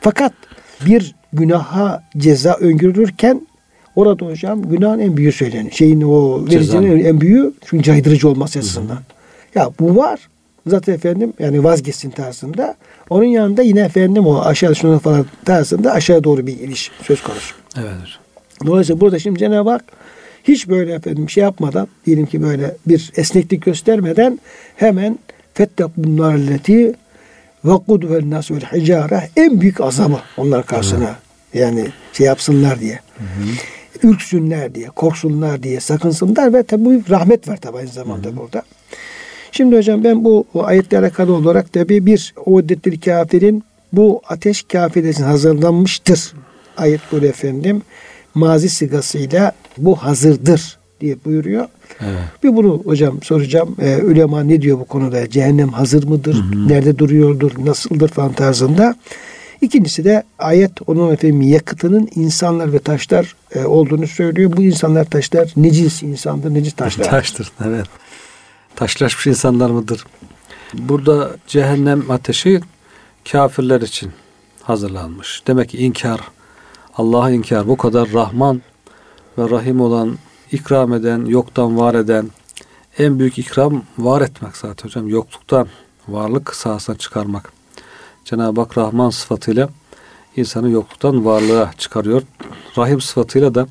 Fakat 0.00 0.32
bir 0.86 1.14
günaha 1.32 2.02
ceza 2.16 2.54
öngörülürken 2.54 3.46
orada 3.96 4.26
hocam 4.26 4.62
günahın 4.62 4.98
en 4.98 5.16
büyüğü 5.16 5.32
söyleniyor. 5.32 5.72
Şeyin 5.72 6.00
o 6.00 6.46
vericinin 6.46 7.04
en 7.04 7.20
büyüğü 7.20 7.52
çünkü 7.64 7.84
caydırıcı 7.84 8.28
olması 8.28 8.58
açısından. 8.58 8.98
Ya 9.54 9.70
bu 9.80 9.96
var. 9.96 10.20
Zaten 10.66 10.94
efendim 10.94 11.32
yani 11.38 11.64
vazgeçsin 11.64 12.10
tarzında. 12.10 12.74
Onun 13.10 13.24
yanında 13.24 13.62
yine 13.62 13.80
efendim 13.80 14.26
o 14.26 14.40
aşağı 14.40 14.76
şuna 14.76 14.98
falan 14.98 15.26
tarzında 15.44 15.92
aşağı 15.92 16.24
doğru 16.24 16.46
bir 16.46 16.58
iliş 16.58 16.90
söz 17.02 17.22
konusu. 17.22 17.54
Evet. 17.78 17.88
Dolayısıyla 18.66 19.00
burada 19.00 19.18
şimdi 19.18 19.38
Cenab-ı 19.38 19.70
Hak 19.70 19.84
hiç 20.44 20.68
böyle 20.68 20.92
efendim 20.92 21.30
şey 21.30 21.42
yapmadan 21.42 21.88
diyelim 22.06 22.26
ki 22.26 22.42
böyle 22.42 22.76
bir 22.86 23.12
esneklik 23.16 23.62
göstermeden 23.62 24.40
hemen 24.76 25.18
fettak 25.54 25.96
bunlar 25.96 26.38
leti 26.38 26.94
ve 27.64 27.72
kudvel 27.86 28.30
nas 28.30 28.50
vel 28.50 28.60
hicare 28.60 29.28
en 29.36 29.60
büyük 29.60 29.80
azabı 29.80 30.18
onlar 30.36 30.66
karşısına 30.66 31.16
yani 31.54 31.86
şey 32.12 32.26
yapsınlar 32.26 32.80
diye. 32.80 33.00
Ürksünler 34.02 34.74
diye, 34.74 34.86
korksunlar 34.86 35.62
diye, 35.62 35.80
sakınsınlar 35.80 36.54
ve 36.54 36.62
tabi 36.62 36.84
bu 36.84 37.10
rahmet 37.10 37.48
var 37.48 37.56
tabi 37.56 37.76
aynı 37.76 37.88
zamanda 37.88 38.36
burada. 38.36 38.62
Şimdi 39.52 39.76
hocam 39.76 40.04
ben 40.04 40.24
bu, 40.24 40.44
bu 40.54 40.66
ayetle 40.66 40.98
alakalı 40.98 41.34
olarak 41.34 41.72
tabi 41.72 42.06
bir 42.06 42.34
udettil 42.46 43.00
kafirin 43.00 43.64
bu 43.92 44.22
ateş 44.28 44.62
kafir 44.62 45.04
için 45.04 45.24
hazırlanmıştır. 45.24 46.32
Ayet 46.76 47.00
böyle 47.12 47.28
efendim 47.28 47.82
mazi 48.34 48.68
sigasıyla 48.68 49.52
bu 49.78 49.96
hazırdır 49.96 50.78
diye 51.00 51.16
buyuruyor. 51.24 51.68
Evet. 52.00 52.22
Bir 52.42 52.56
bunu 52.56 52.82
hocam 52.84 53.22
soracağım. 53.22 53.76
Ee, 53.80 54.02
ulema 54.02 54.42
ne 54.42 54.62
diyor 54.62 54.78
bu 54.78 54.84
konuda? 54.84 55.30
Cehennem 55.30 55.68
hazır 55.68 56.04
mıdır? 56.04 56.44
Nerede 56.66 56.98
duruyordur? 56.98 57.52
Nasıldır 57.58 58.08
falan 58.08 58.32
tarzında. 58.32 58.96
İkincisi 59.60 60.04
de 60.04 60.22
ayet 60.38 60.70
onun 60.86 61.12
efendim 61.12 61.42
yakıtının 61.42 62.08
insanlar 62.14 62.72
ve 62.72 62.78
taşlar 62.78 63.36
e, 63.54 63.64
olduğunu 63.64 64.06
söylüyor. 64.06 64.52
Bu 64.56 64.62
insanlar 64.62 65.04
taşlar 65.04 65.52
necis 65.56 66.02
insandır, 66.02 66.54
necis 66.54 66.72
taşlar. 66.72 67.04
Taştır. 67.04 67.52
Evet. 67.66 67.86
Taşlaşmış 68.76 69.26
insanlar 69.26 69.70
mıdır? 69.70 70.04
Burada 70.74 71.36
cehennem 71.46 72.10
ateşi 72.10 72.60
kafirler 73.32 73.80
için 73.80 74.12
hazırlanmış. 74.62 75.42
Demek 75.46 75.68
ki 75.68 75.78
inkar, 75.78 76.20
Allah'a 76.96 77.30
inkar 77.30 77.68
bu 77.68 77.76
kadar 77.76 78.12
Rahman 78.12 78.62
ve 79.38 79.50
Rahim 79.50 79.80
olan, 79.80 80.18
ikram 80.52 80.92
eden, 80.92 81.24
yoktan 81.24 81.78
var 81.78 81.94
eden, 81.94 82.30
en 82.98 83.18
büyük 83.18 83.38
ikram 83.38 83.82
var 83.98 84.20
etmek 84.20 84.56
zaten 84.56 84.88
hocam. 84.88 85.08
Yokluktan 85.08 85.68
varlık 86.08 86.54
sahasına 86.54 86.96
çıkarmak. 86.98 87.52
Cenab-ı 88.24 88.60
Hak 88.60 88.78
Rahman 88.78 89.10
sıfatıyla 89.10 89.68
insanı 90.36 90.70
yokluktan 90.70 91.24
varlığa 91.24 91.70
çıkarıyor. 91.78 92.22
Rahim 92.78 93.00
sıfatıyla 93.00 93.54
da 93.54 93.66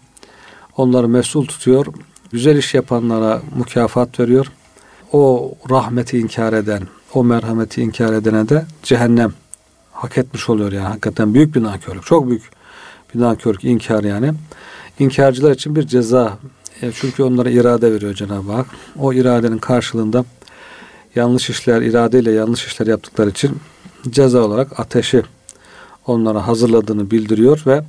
onları 0.77 1.08
mesul 1.08 1.46
tutuyor. 1.46 1.86
Güzel 2.32 2.58
iş 2.58 2.74
yapanlara 2.74 3.41
mükafat 3.58 4.20
veriyor. 4.20 4.51
O 5.12 5.53
rahmeti 5.70 6.17
inkar 6.17 6.53
eden, 6.53 6.88
o 7.13 7.24
merhameti 7.24 7.82
inkar 7.82 8.13
edene 8.13 8.50
de 8.50 8.65
cehennem 8.84 9.34
hak 9.91 10.17
etmiş 10.17 10.50
oluyor 10.50 10.72
yani. 10.72 10.88
Hakikaten 10.88 11.34
büyük 11.34 11.55
bir 11.55 11.63
nankörlük. 11.63 12.05
Çok 12.05 12.27
büyük 12.27 12.50
bir 13.13 13.20
nankörlük, 13.20 13.63
inkar 13.63 14.03
yani. 14.03 14.34
İnkarcılar 15.00 15.51
için 15.51 15.75
bir 15.75 15.88
ceza. 15.88 16.38
E, 16.81 16.91
çünkü 16.91 17.23
onlara 17.23 17.50
irade 17.50 17.93
veriyor 17.93 18.13
Cenab-ı 18.13 18.51
Hak. 18.51 18.67
O 19.00 19.13
iradenin 19.13 19.57
karşılığında 19.57 20.25
yanlış 21.15 21.50
işler, 21.50 21.81
iradeyle 21.81 22.31
yanlış 22.31 22.67
işler 22.67 22.88
yaptıkları 22.88 23.29
için 23.29 23.57
ceza 24.09 24.39
olarak 24.39 24.79
ateşi 24.79 25.23
onlara 26.07 26.47
hazırladığını 26.47 27.12
bildiriyor 27.12 27.63
ve 27.67 27.83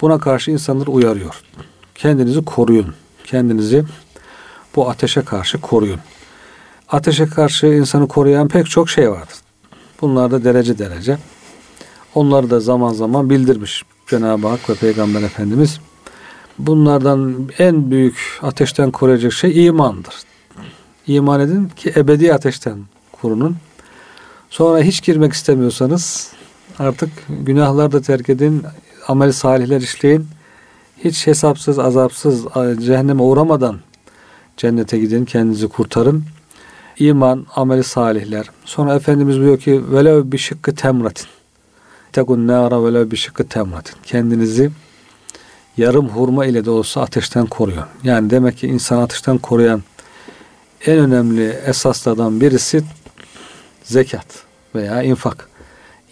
buna 0.00 0.18
karşı 0.18 0.50
insanları 0.50 0.90
uyarıyor. 0.90 1.42
Kendinizi 1.94 2.44
koruyun. 2.44 2.94
Kendinizi 3.24 3.84
bu 4.76 4.90
ateşe 4.90 5.22
karşı 5.22 5.60
koruyun. 5.60 6.00
Ateşe 6.88 7.26
karşı 7.26 7.66
insanı 7.66 8.08
koruyan 8.08 8.48
pek 8.48 8.70
çok 8.70 8.90
şey 8.90 9.10
vardır. 9.10 9.36
Bunlar 10.00 10.30
da 10.30 10.44
derece 10.44 10.78
derece. 10.78 11.18
Onları 12.14 12.50
da 12.50 12.60
zaman 12.60 12.92
zaman 12.92 13.30
bildirmiş 13.30 13.82
Cenab-ı 14.06 14.48
Hak 14.48 14.70
ve 14.70 14.74
Peygamber 14.74 15.22
Efendimiz. 15.22 15.80
Bunlardan 16.66 17.48
en 17.58 17.90
büyük 17.90 18.38
ateşten 18.42 18.90
koruyacak 18.90 19.32
şey 19.32 19.66
imandır. 19.66 20.14
İman 21.06 21.40
edin 21.40 21.68
ki 21.68 21.92
ebedi 21.96 22.34
ateşten 22.34 22.78
korunun. 23.12 23.56
Sonra 24.50 24.80
hiç 24.80 25.02
girmek 25.02 25.32
istemiyorsanız 25.32 26.32
artık 26.78 27.10
günahlar 27.28 27.92
da 27.92 28.02
terk 28.02 28.28
edin, 28.28 28.62
amel 29.08 29.32
salihler 29.32 29.80
işleyin. 29.80 30.26
Hiç 31.04 31.26
hesapsız, 31.26 31.78
azapsız, 31.78 32.44
cehenneme 32.86 33.22
uğramadan 33.22 33.76
cennete 34.56 34.98
gidin, 34.98 35.24
kendinizi 35.24 35.68
kurtarın. 35.68 36.24
İman, 36.98 37.46
ameli 37.56 37.84
salihler. 37.84 38.50
Sonra 38.64 38.94
Efendimiz 38.94 39.36
diyor 39.36 39.58
ki 39.58 39.92
velev 39.92 40.32
bir 40.32 40.38
şıkkı 40.38 40.74
temratin. 40.74 41.26
Tekun 42.12 42.46
nâra 42.46 42.84
velev 42.84 43.10
bir 43.10 43.16
şıkkı 43.16 43.48
temratin. 43.48 43.94
Kendinizi 44.02 44.70
yarım 45.80 46.08
hurma 46.08 46.46
ile 46.46 46.64
de 46.64 46.70
olsa 46.70 47.00
ateşten 47.00 47.46
koruyun. 47.46 47.84
Yani 48.04 48.30
demek 48.30 48.58
ki 48.58 48.66
insan 48.66 48.98
ateşten 48.98 49.38
koruyan 49.38 49.82
en 50.86 50.98
önemli 50.98 51.48
esaslardan 51.66 52.40
birisi 52.40 52.82
zekat 53.84 54.26
veya 54.74 55.02
infak. 55.02 55.48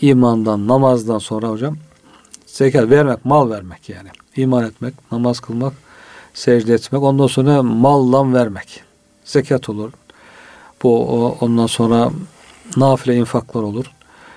İmandan, 0.01 0.69
namazdan 0.69 1.19
sonra 1.19 1.49
hocam 1.49 1.77
zekat 2.47 2.91
vermek, 2.91 3.25
mal 3.25 3.51
vermek 3.51 3.89
yani. 3.89 4.09
İman 4.37 4.65
etmek, 4.65 5.13
namaz 5.13 5.41
kılmak, 5.41 5.73
secde 6.35 6.75
etmek. 6.75 7.03
Ondan 7.03 7.27
sonra 7.27 7.63
mallan 7.63 8.35
vermek. 8.35 8.83
Zekat 9.25 9.69
olur. 9.69 9.93
Bu 10.83 11.07
ondan 11.41 11.67
sonra 11.67 12.11
nafile 12.77 13.17
infaklar 13.17 13.63
olur. 13.63 13.87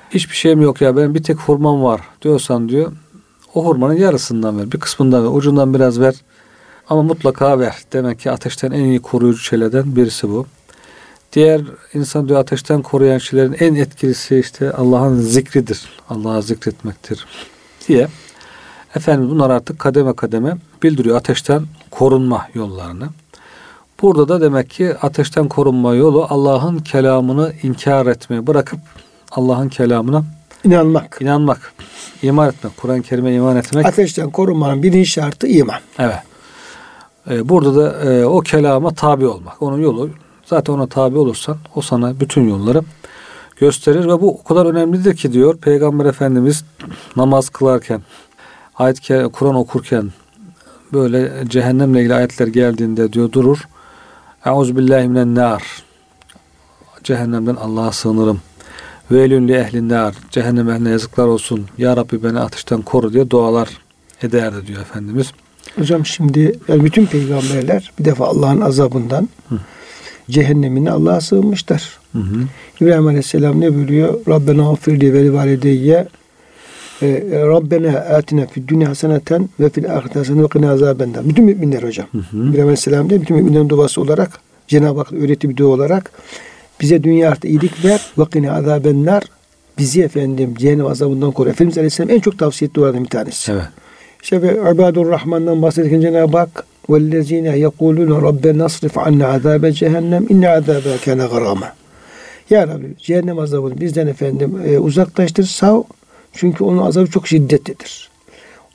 Hiçbir 0.09 0.35
şeyim 0.35 0.61
yok 0.61 0.81
ya 0.81 0.97
ben 0.97 1.15
bir 1.15 1.23
tek 1.23 1.37
hurmam 1.37 1.83
var 1.83 2.01
diyorsan 2.21 2.69
diyor 2.69 2.91
o 3.55 3.65
hurmanın 3.65 3.93
yarısından 3.93 4.59
ver. 4.59 4.71
Bir 4.71 4.79
kısmından 4.79 5.23
ver. 5.23 5.37
Ucundan 5.37 5.73
biraz 5.73 5.99
ver. 5.99 6.15
Ama 6.89 7.03
mutlaka 7.03 7.59
ver. 7.59 7.75
Demek 7.93 8.19
ki 8.19 8.31
ateşten 8.31 8.71
en 8.71 8.83
iyi 8.83 9.01
koruyucu 9.01 9.39
şeylerden 9.39 9.95
birisi 9.95 10.29
bu. 10.29 10.45
Diğer 11.33 11.61
insan 11.93 12.29
diyor 12.29 12.39
ateşten 12.39 12.81
koruyan 12.81 13.17
şeylerin 13.17 13.55
en 13.59 13.75
etkilisi 13.75 14.39
işte 14.39 14.71
Allah'ın 14.71 15.19
zikridir. 15.19 15.89
Allah'a 16.09 16.41
zikretmektir 16.41 17.25
diye. 17.87 18.07
Efendim 18.95 19.29
bunlar 19.29 19.49
artık 19.49 19.79
kademe 19.79 20.13
kademe 20.13 20.57
bildiriyor 20.83 21.17
ateşten 21.17 21.63
korunma 21.91 22.47
yollarını. 22.53 23.09
Burada 24.01 24.29
da 24.29 24.41
demek 24.41 24.69
ki 24.69 24.95
ateşten 25.01 25.47
korunma 25.47 25.95
yolu 25.95 26.27
Allah'ın 26.29 26.79
kelamını 26.79 27.53
inkar 27.63 28.05
etmeyi 28.05 28.47
bırakıp 28.47 28.79
Allah'ın 29.31 29.69
kelamına 29.69 30.23
inanmak. 30.63 31.17
İnanmak. 31.21 31.73
iman 32.21 32.49
etmek. 32.49 32.77
Kur'an-ı 32.77 33.01
Kerim'e 33.01 33.33
iman 33.33 33.57
etmek. 33.57 33.85
Ateşten 33.85 34.29
korunmanın 34.29 34.83
birinci 34.83 35.09
şartı 35.09 35.47
iman. 35.47 35.79
Evet. 35.99 36.19
Ee, 37.29 37.49
burada 37.49 37.75
da 37.75 38.11
e, 38.11 38.25
o 38.25 38.39
kelama 38.39 38.93
tabi 38.93 39.25
olmak. 39.25 39.61
Onun 39.61 39.81
yolu 39.81 40.09
zaten 40.45 40.73
ona 40.73 40.87
tabi 40.87 41.17
olursan 41.17 41.57
o 41.75 41.81
sana 41.81 42.19
bütün 42.19 42.49
yolları 42.49 42.81
gösterir 43.55 44.07
ve 44.07 44.21
bu 44.21 44.39
o 44.39 44.43
kadar 44.43 44.65
önemlidir 44.65 45.15
ki 45.15 45.33
diyor 45.33 45.57
Peygamber 45.57 46.05
Efendimiz 46.05 46.65
namaz 47.15 47.49
kılarken 47.49 48.01
ayet 48.75 49.07
Kur'an 49.33 49.55
okurken 49.55 50.11
böyle 50.93 51.31
cehennemle 51.47 51.99
ilgili 51.99 52.13
ayetler 52.13 52.47
geldiğinde 52.47 53.13
diyor 53.13 53.31
durur. 53.31 53.67
Euzubillahi 54.45 55.07
minen 55.07 55.35
nar. 55.35 55.63
Cehennemden 57.03 57.55
Allah'a 57.55 57.91
sığınırım. 57.91 58.41
Velün 59.11 59.47
li 59.47 59.53
ehlin 59.53 59.89
nar. 59.89 60.15
Cehennem 60.31 60.69
ehline 60.69 60.89
yazıklar 60.89 61.27
olsun. 61.27 61.65
Ya 61.77 61.97
Rabbi 61.97 62.23
beni 62.23 62.39
ateşten 62.39 62.81
koru 62.81 63.13
diye 63.13 63.29
dualar 63.29 63.69
ederdi 64.23 64.67
diyor 64.67 64.81
Efendimiz. 64.81 65.31
Hocam 65.75 66.05
şimdi 66.05 66.59
yani 66.67 66.83
bütün 66.83 67.05
peygamberler 67.05 67.91
bir 67.99 68.05
defa 68.05 68.25
Allah'ın 68.25 68.61
azabından 68.61 69.29
hı. 69.49 69.55
cehennemine 70.29 70.91
Allah'a 70.91 71.21
sığınmışlar. 71.21 71.99
Hı 72.11 72.19
hı. 72.19 72.35
İbrahim 72.81 73.07
Aleyhisselam 73.07 73.61
ne 73.61 73.75
buyuruyor? 73.75 74.19
Rabbena 74.27 74.71
affirli 74.71 75.13
ve 75.13 75.33
valideyye 75.33 76.07
e, 77.01 77.07
e, 77.07 77.41
Rabbena 77.41 77.99
atina 77.99 78.45
fid 78.45 78.67
dünya 78.67 78.89
haseneten 78.89 79.49
ve 79.59 79.69
fil 79.69 79.93
ahirete 79.93 80.19
haseneten 80.19 80.43
ve 80.43 80.47
qina 80.47 80.71
azabennar. 80.71 81.29
Bütün 81.29 81.45
müminler 81.45 81.83
hocam. 81.83 82.07
Hı 82.11 82.17
hı. 82.17 82.37
İbrahim 82.37 82.61
Aleyhisselam 82.61 83.09
de 83.09 83.21
bütün 83.21 83.37
müminlerin 83.37 83.69
duası 83.69 84.01
olarak 84.01 84.39
Cenab-ı 84.67 84.99
Hak 84.99 85.13
öğrettiği 85.13 85.51
bir 85.51 85.57
dua 85.57 85.67
olarak 85.67 86.11
bize 86.80 87.02
dünya 87.02 87.30
artı 87.30 87.48
iyilik 87.48 87.84
ver 87.84 88.00
ve 88.18 88.24
qina 88.24 88.52
azabennar. 88.52 89.22
Bizi 89.78 90.02
efendim 90.02 90.54
cehennem 90.58 90.86
azabından 90.86 91.32
koru. 91.32 91.48
Efendimiz 91.48 91.78
Aleyhisselam 91.78 92.10
en 92.10 92.20
çok 92.20 92.38
tavsiye 92.38 92.66
ettiği 92.66 92.74
dualardan 92.74 93.04
bir 93.04 93.08
tanesi. 93.08 93.52
Evet. 93.52 93.64
İşte 94.22 94.42
ve 94.42 94.72
İbadur 94.74 95.10
Rahman'dan 95.10 95.62
bahsederken 95.62 96.00
Cenab-ı 96.00 96.38
Hak 96.38 96.64
وَالَّذ۪ينَ 96.88 97.46
يَقُولُونَ 97.66 98.12
رَبَّنَا 98.28 98.64
نَصْرِفْ 98.64 98.94
عَنَّا 99.06 99.24
عَذَابَ 99.34 99.72
cehennem 99.72 100.26
inne 100.28 100.46
عَذَابَ 100.46 100.96
كَانَ 101.04 101.26
غَرَامًا 101.26 101.68
Ya 102.50 102.68
Rabbi 102.68 102.94
cehennem 102.98 103.38
azabını 103.38 103.80
bizden 103.80 104.06
efendim 104.06 104.60
e, 104.66 104.78
uzaklaştır 104.78 105.44
sağ 105.44 105.84
çünkü 106.32 106.64
onun 106.64 106.78
azabı 106.78 107.10
çok 107.10 107.28
şiddetlidir. 107.28 108.10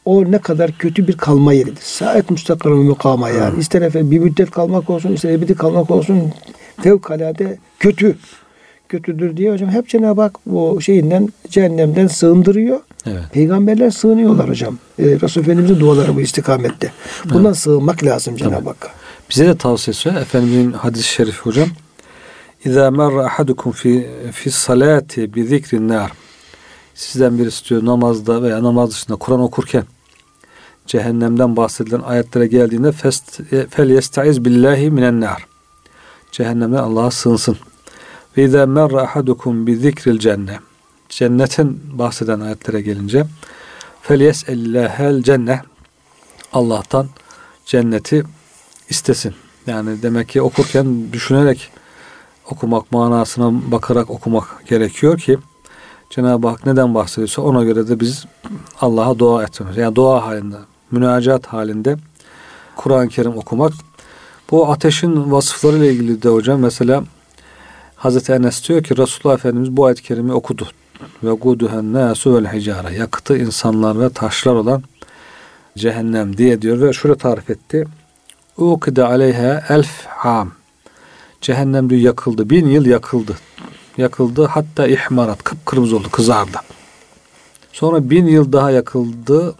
O 0.05 0.31
ne 0.31 0.37
kadar 0.37 0.71
kötü 0.71 1.07
bir 1.07 1.17
kalma 1.17 1.53
yeridir. 1.53 1.81
Saat 1.81 2.31
müstakar 2.31 2.69
mukama 2.69 3.29
yani. 3.29 3.53
Hmm. 3.53 3.59
İster 3.59 3.81
efendim 3.81 4.11
bir 4.11 4.19
müddet 4.19 4.51
kalmak 4.51 4.89
olsun, 4.89 5.13
ister 5.13 5.29
ebedi 5.29 5.55
kalmak 5.55 5.91
olsun 5.91 6.31
fevkalade 6.82 7.58
kötü. 7.78 8.16
Kötüdür 8.88 9.36
diye 9.36 9.52
hocam 9.52 9.70
hep 9.70 9.88
Cenab-ı 9.88 10.20
Hak 10.20 10.38
bu 10.46 10.80
şeyinden 10.80 11.28
cehennemden 11.48 12.06
sığındırıyor. 12.06 12.80
Evet. 13.06 13.22
Peygamberler 13.32 13.90
sığınıyorlar 13.90 14.48
hocam. 14.48 14.78
Ee, 14.98 15.04
Resul 15.04 15.40
Efendimiz'in 15.40 15.80
duaları 15.80 16.16
bu 16.16 16.20
istikamette. 16.20 16.92
Bundan 17.24 17.44
evet. 17.44 17.56
sığınmak 17.56 18.04
lazım 18.04 18.36
Cenab-ı 18.36 18.68
Hakk'a. 18.68 18.88
Bize 19.30 19.46
de 19.46 19.56
tavsiyesi 19.56 20.08
Efendimizin 20.08 20.72
hadis-i 20.72 21.08
şerif 21.08 21.40
hocam. 21.40 21.68
İzâ 22.64 22.90
merre 22.90 23.20
ahadukum 23.20 23.72
fi, 23.72 24.06
fi 24.32 24.50
salati 24.50 25.34
bi 25.34 25.44
zikrin 25.44 25.88
nar. 25.88 26.12
Sizden 26.94 27.38
birisi 27.38 27.70
diyor 27.70 27.84
namazda 27.84 28.42
veya 28.42 28.62
namaz 28.62 28.90
dışında 28.90 29.16
Kur'an 29.16 29.40
okurken 29.40 29.84
cehennemden 30.86 31.56
bahsedilen 31.56 32.00
ayetlere 32.00 32.46
geldiğinde 32.46 32.92
fel 33.70 33.90
yestaiz 33.90 34.44
billahi 34.44 34.90
minen 34.90 35.20
nar. 35.20 35.46
Cehennemden 36.32 36.78
Allah'a 36.78 37.10
sığınsın. 37.10 37.56
Ve 38.36 38.44
izâ 38.44 38.66
merre 38.66 39.00
ahadukum 39.00 39.66
bi 39.66 39.76
zikril 39.76 40.18
cennet 40.18 40.60
cennetin 41.08 41.98
bahseden 41.98 42.40
ayetlere 42.40 42.80
gelince 42.80 43.26
Felyes 44.02 44.48
ellahel 44.48 45.22
cenne 45.22 45.62
Allah'tan 46.52 47.08
cenneti 47.66 48.24
istesin. 48.88 49.34
Yani 49.66 50.02
demek 50.02 50.28
ki 50.28 50.42
okurken 50.42 51.12
düşünerek 51.12 51.70
okumak, 52.50 52.92
manasına 52.92 53.72
bakarak 53.72 54.10
okumak 54.10 54.66
gerekiyor 54.68 55.18
ki 55.18 55.38
Cenab-ı 56.10 56.48
Hak 56.48 56.66
neden 56.66 56.94
bahsediyorsa 56.94 57.42
ona 57.42 57.64
göre 57.64 57.88
de 57.88 58.00
biz 58.00 58.24
Allah'a 58.80 59.18
dua 59.18 59.42
etmemiz. 59.42 59.76
Yani 59.76 59.96
dua 59.96 60.26
halinde, 60.26 60.56
münacat 60.90 61.46
halinde 61.46 61.96
Kur'an-ı 62.76 63.08
Kerim 63.08 63.36
okumak. 63.36 63.72
Bu 64.50 64.70
ateşin 64.72 65.32
vasıfları 65.32 65.76
ile 65.76 65.92
ilgili 65.92 66.22
de 66.22 66.28
hocam 66.28 66.60
mesela 66.60 67.04
Hazreti 67.96 68.32
Enes 68.32 68.68
diyor 68.68 68.82
ki 68.82 68.96
Resulullah 68.96 69.34
Efendimiz 69.34 69.76
bu 69.76 69.84
ayet-i 69.84 70.02
kerimi 70.02 70.32
okudu 70.32 70.68
ve 71.24 71.30
guduhen 71.32 71.92
nasu 71.92 72.34
vel 72.34 72.52
hicara 72.52 72.90
yakıtı 72.90 73.38
insanlar 73.38 74.00
ve 74.00 74.10
taşlar 74.10 74.54
olan 74.54 74.82
cehennem 75.78 76.36
diye 76.36 76.62
diyor 76.62 76.80
ve 76.80 76.92
şöyle 76.92 77.18
tarif 77.18 77.50
etti. 77.50 77.84
Ukide 78.56 79.04
aleyha 79.04 79.64
elf 79.68 80.06
am. 80.24 80.52
Cehennem 81.40 81.90
diyor 81.90 82.00
yakıldı. 82.00 82.50
Bin 82.50 82.66
yıl 82.66 82.86
yakıldı. 82.86 83.36
Yakıldı 83.98 84.44
hatta 84.44 84.86
ihmarat. 84.86 85.44
Kıpkırmızı 85.44 85.96
oldu. 85.96 86.08
Kızardı. 86.12 86.58
Sonra 87.72 88.10
bin 88.10 88.26
yıl 88.26 88.52
daha 88.52 88.70
yakıldı. 88.70 89.54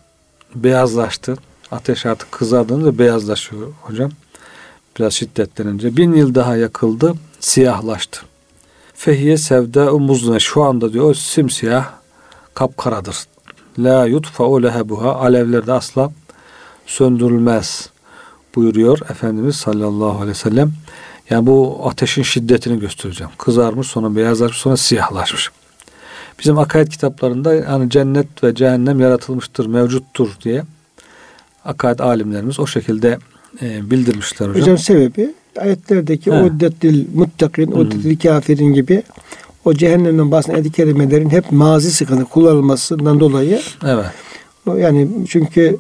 Beyazlaştı. 0.55 1.37
Ateş 1.71 2.07
artık 2.07 2.33
kızardığında 2.33 2.99
beyazlaşıyor 2.99 3.73
hocam. 3.83 4.11
Biraz 4.99 5.13
şiddetlenince. 5.13 5.97
Bin 5.97 6.13
yıl 6.13 6.35
daha 6.35 6.57
yakıldı. 6.57 7.15
Siyahlaştı. 7.41 8.21
Fehiye 8.95 9.37
sevda 9.37 9.93
muzne 9.99 10.41
şu 10.41 10.63
anda 10.63 10.93
diyor 10.93 11.11
o 11.11 11.15
simsiyah 11.15 11.91
kapkaradır. 12.55 13.17
La 13.79 14.07
yutfa'u 14.07 14.63
lehebuha 14.63 15.15
alevlerde 15.15 15.73
asla 15.73 16.11
söndürülmez 16.87 17.91
buyuruyor 18.55 18.99
Efendimiz 19.11 19.57
sallallahu 19.57 20.15
aleyhi 20.15 20.29
ve 20.29 20.35
sellem. 20.35 20.73
Yani 21.31 21.47
bu 21.47 21.83
ateşin 21.89 22.23
şiddetini 22.23 22.81
göstereceğim. 22.81 23.33
Kızarmış 23.39 23.87
sonra 23.87 24.17
beyazlaşmış 24.17 24.59
sonra 24.59 24.77
siyahlaşmış. 24.77 25.51
Bizim 26.39 26.59
akaid 26.59 26.89
kitaplarında 26.89 27.55
yani 27.55 27.91
cennet 27.91 28.45
ve 28.45 28.55
cehennem 28.55 29.01
yaratılmıştır, 29.01 29.67
mevcuttur 29.67 30.29
diye 30.43 30.65
akaid 31.65 31.99
alimlerimiz 31.99 32.61
o 32.61 32.67
şekilde 32.67 33.19
e, 33.63 33.91
bildirmişler 33.91 34.49
hocam. 34.49 34.63
Hocam 34.63 34.79
sebebi 34.79 35.31
ayetlerdeki 35.61 36.33
He. 36.33 36.43
uddetil 36.43 37.07
muttakin, 37.15 37.73
uddetil 37.73 38.19
kafirin 38.19 38.75
gibi 38.75 39.03
o 39.65 39.75
cehennemden 39.75 40.31
bahseden 40.31 40.55
ayet-i 40.55 40.73
kerimelerin 40.73 41.31
hep 41.31 41.53
mazi 41.53 41.91
sıkıntı 41.91 42.25
kullanılmasından 42.25 43.21
dolayı 43.21 43.61
Evet. 43.85 44.07
yani 44.67 45.09
çünkü 45.29 45.79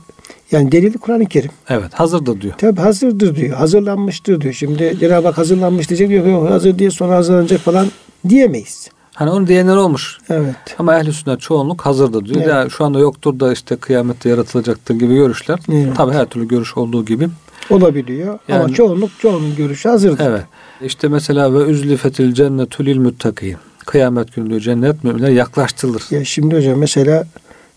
yani 0.53 0.73
delil 0.73 0.93
Kur'an-ı 0.93 1.27
Kerim. 1.27 1.51
Evet. 1.69 1.95
Hazırdır 1.95 2.41
diyor. 2.41 2.55
Tabi 2.59 2.81
hazırdır 2.81 3.37
diyor. 3.37 3.57
Hazırlanmıştır 3.57 4.41
diyor. 4.41 4.55
Şimdi 4.55 4.97
Cenab-ı 5.01 5.27
Hak 5.27 5.39
hazırlanmış 5.39 5.89
diyecek 5.89 6.11
yok 6.11 6.27
yok 6.27 6.51
hazır 6.51 6.79
diye 6.79 6.91
sonra 6.91 7.17
hazırlanacak 7.17 7.61
falan 7.61 7.87
diyemeyiz. 8.29 8.89
Hani 9.15 9.31
onu 9.31 9.47
diyenler 9.47 9.77
olmuş. 9.77 10.19
Evet. 10.31 10.57
Ama 10.79 10.99
ehli 10.99 11.13
sünnet 11.13 11.41
çoğunluk 11.41 11.81
hazırdır 11.87 12.25
diyor. 12.25 12.37
Evet. 12.37 12.49
Ya 12.49 12.69
şu 12.71 12.85
anda 12.85 12.99
yoktur 12.99 13.41
da 13.41 13.53
işte 13.53 13.77
kıyamette 13.77 14.29
yaratılacaktır 14.29 14.95
gibi 14.95 15.15
görüşler. 15.15 15.59
Evet. 15.73 15.97
Tabii 15.97 16.13
her 16.13 16.27
türlü 16.27 16.49
görüş 16.49 16.77
olduğu 16.77 17.05
gibi. 17.05 17.29
Olabiliyor. 17.71 18.39
Ama 18.49 18.59
Yani- 18.59 18.75
çoğunluk 18.75 19.11
çoğunun 19.21 19.57
görüşü 19.57 19.89
hazırdır. 19.89 20.25
Evet. 20.27 20.43
İşte 20.85 21.09
mesela 21.09 21.55
ve 21.55 21.71
üzlifetil 21.71 22.33
cennetu 22.33 22.85
lil 22.85 22.99
muttakin. 22.99 23.57
Kıyamet 23.87 24.35
günü 24.35 24.61
cennet 24.61 25.05
müminler 25.05 25.31
yaklaştırılır. 25.31 26.03
Ya 26.11 26.25
şimdi 26.25 26.57
hocam 26.57 26.79
mesela 26.79 27.25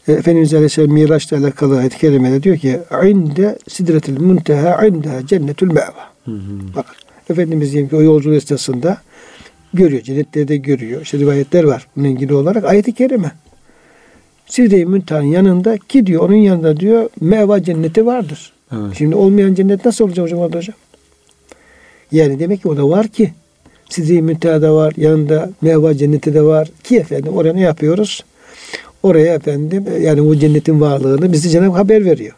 e, 0.08 0.14
Efendimiz 0.14 0.54
Aleyhisselam 0.54 0.92
Miraç'la 0.92 1.38
alakalı 1.38 1.78
ayet-i 1.78 1.98
kerimede 1.98 2.44
diyor 2.44 2.58
ki 2.58 2.80
inde 3.04 3.58
sidretil 3.68 4.22
munteha 4.22 4.86
inde 4.88 5.10
cennetül 5.28 5.68
meva. 5.68 6.10
Hı 6.26 6.32
hı. 6.32 6.76
Bak 6.76 6.86
Efendimiz 7.30 7.72
diyelim 7.72 7.90
ki 7.90 7.96
o 7.96 8.02
yolculuk 8.02 8.38
esnasında 8.38 8.98
görüyor. 9.74 10.02
Cennetleri 10.02 10.48
de 10.48 10.58
görüyor. 10.58 11.02
İşte 11.02 11.18
rivayetler 11.18 11.64
var 11.64 11.88
bununla 11.96 12.10
ilgili 12.10 12.34
olarak. 12.34 12.66
Ayet-i 12.66 12.94
kerime. 12.94 13.32
Sidre-i 14.48 14.86
Münteha'nın 14.86 15.26
yanında 15.26 15.78
ki 15.78 16.06
diyor 16.06 16.24
onun 16.24 16.36
yanında 16.36 16.80
diyor 16.80 17.10
meva 17.22 17.64
cenneti 17.64 18.06
vardır. 18.06 18.54
Evet. 18.72 18.98
Şimdi 18.98 19.16
olmayan 19.16 19.54
cennet 19.54 19.86
nasıl 19.86 20.06
olacak 20.06 20.26
hocam 20.26 20.40
orada 20.40 20.58
hocam? 20.58 20.76
Yani 22.12 22.40
demek 22.40 22.62
ki 22.62 22.68
o 22.68 22.78
da 22.78 22.90
var 22.90 23.08
ki. 23.08 23.34
Sidre-i 23.90 24.22
Münteha'da 24.22 24.76
var. 24.76 24.94
Yanında 24.98 25.50
meva 25.62 25.94
cenneti 25.94 26.34
de 26.34 26.42
var. 26.42 26.70
Ki 26.84 26.98
efendim 26.98 27.34
oraya 27.34 27.54
ne 27.54 27.62
yapıyoruz? 27.62 28.24
Oraya 29.04 29.34
efendim 29.34 29.86
e, 29.96 30.00
yani 30.00 30.22
o 30.22 30.36
cennetin 30.36 30.82
varlığını 30.82 31.34
bize 31.34 31.50
Cenab-ı 31.50 31.76
haber 31.76 32.06
veriyor. 32.06 32.36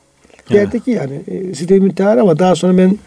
Evet. 0.52 0.52
Derdi 0.52 0.84
ki 0.84 0.92
yani 0.92 1.22
e, 1.28 1.54
Sidre-i 1.54 1.80
Münteha 1.80 2.12
ama 2.12 2.40
daha 2.40 2.56
sonra 2.56 2.78
ben 2.78 2.98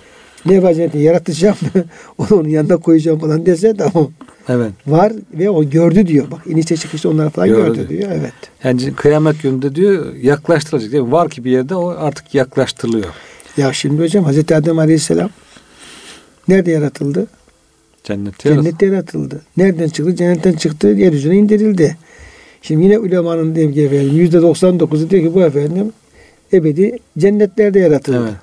meva 0.45 0.75
cennetini 0.75 1.03
yaratacağım. 1.03 1.57
onu 2.19 2.29
onun 2.41 2.49
yanında 2.49 2.77
koyacağım 2.77 3.19
falan 3.19 3.47
dese 3.47 3.77
tamam. 3.77 4.11
Evet. 4.49 4.73
Var 4.87 5.13
ve 5.35 5.51
o 5.51 5.65
gördü 5.65 6.07
diyor. 6.07 6.31
Bak 6.31 6.47
inişte 6.47 6.77
çıkışta 6.77 7.09
onlar 7.09 7.31
falan 7.31 7.49
Gördü. 7.49 7.77
gördü, 7.77 7.89
diyor. 7.89 8.11
Evet. 8.13 8.33
Yani 8.65 8.95
kıyamet 8.95 9.43
gününde 9.43 9.75
diyor 9.75 10.15
yaklaştırılacak. 10.15 10.93
mi? 10.93 11.13
Var 11.13 11.29
ki 11.31 11.45
bir 11.45 11.51
yerde 11.51 11.75
o 11.75 11.89
artık 11.89 12.35
yaklaştırılıyor. 12.35 13.07
Ya 13.57 13.73
şimdi 13.73 14.03
hocam 14.03 14.25
Hazreti 14.25 14.55
Adem 14.55 14.79
Aleyhisselam 14.79 15.31
nerede 16.49 16.71
yaratıldı? 16.71 17.27
Cennette. 18.05 18.49
Cennette 18.49 18.87
yaratıldı. 18.87 19.41
Nereden 19.57 19.89
çıktı? 19.89 20.17
Cennetten 20.17 20.53
çıktı. 20.53 20.89
Yeryüzüne 20.89 21.37
indirildi. 21.37 21.97
Şimdi 22.63 22.85
yine 22.85 22.99
ulemanın 22.99 23.55
diyelim 23.55 23.75
ki 23.75 23.83
efendim 23.83 24.17
yüzde 24.17 24.37
99'u 24.37 25.11
diyor 25.11 25.23
ki 25.23 25.35
bu 25.35 25.43
efendim 25.43 25.93
ebedi 26.53 26.99
cennetlerde 27.19 27.79
yaratıldı. 27.79 28.21
Evet. 28.23 28.35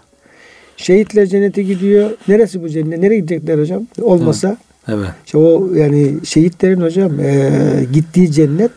Şehitler 0.78 1.26
cennete 1.26 1.64
gidiyor. 1.64 2.12
Neresi 2.28 2.64
bu 2.64 2.70
cennet? 2.70 3.00
Nereye 3.00 3.20
gidecekler 3.20 3.60
hocam? 3.60 3.88
Olmasa 4.02 4.48
Evet. 4.48 4.71
İşte 5.26 5.38
o 5.38 5.74
yani 5.76 6.14
şehitlerin 6.24 6.82
hocam 6.82 7.20
e, 7.20 7.52
gittiği 7.94 8.32
cennet 8.32 8.72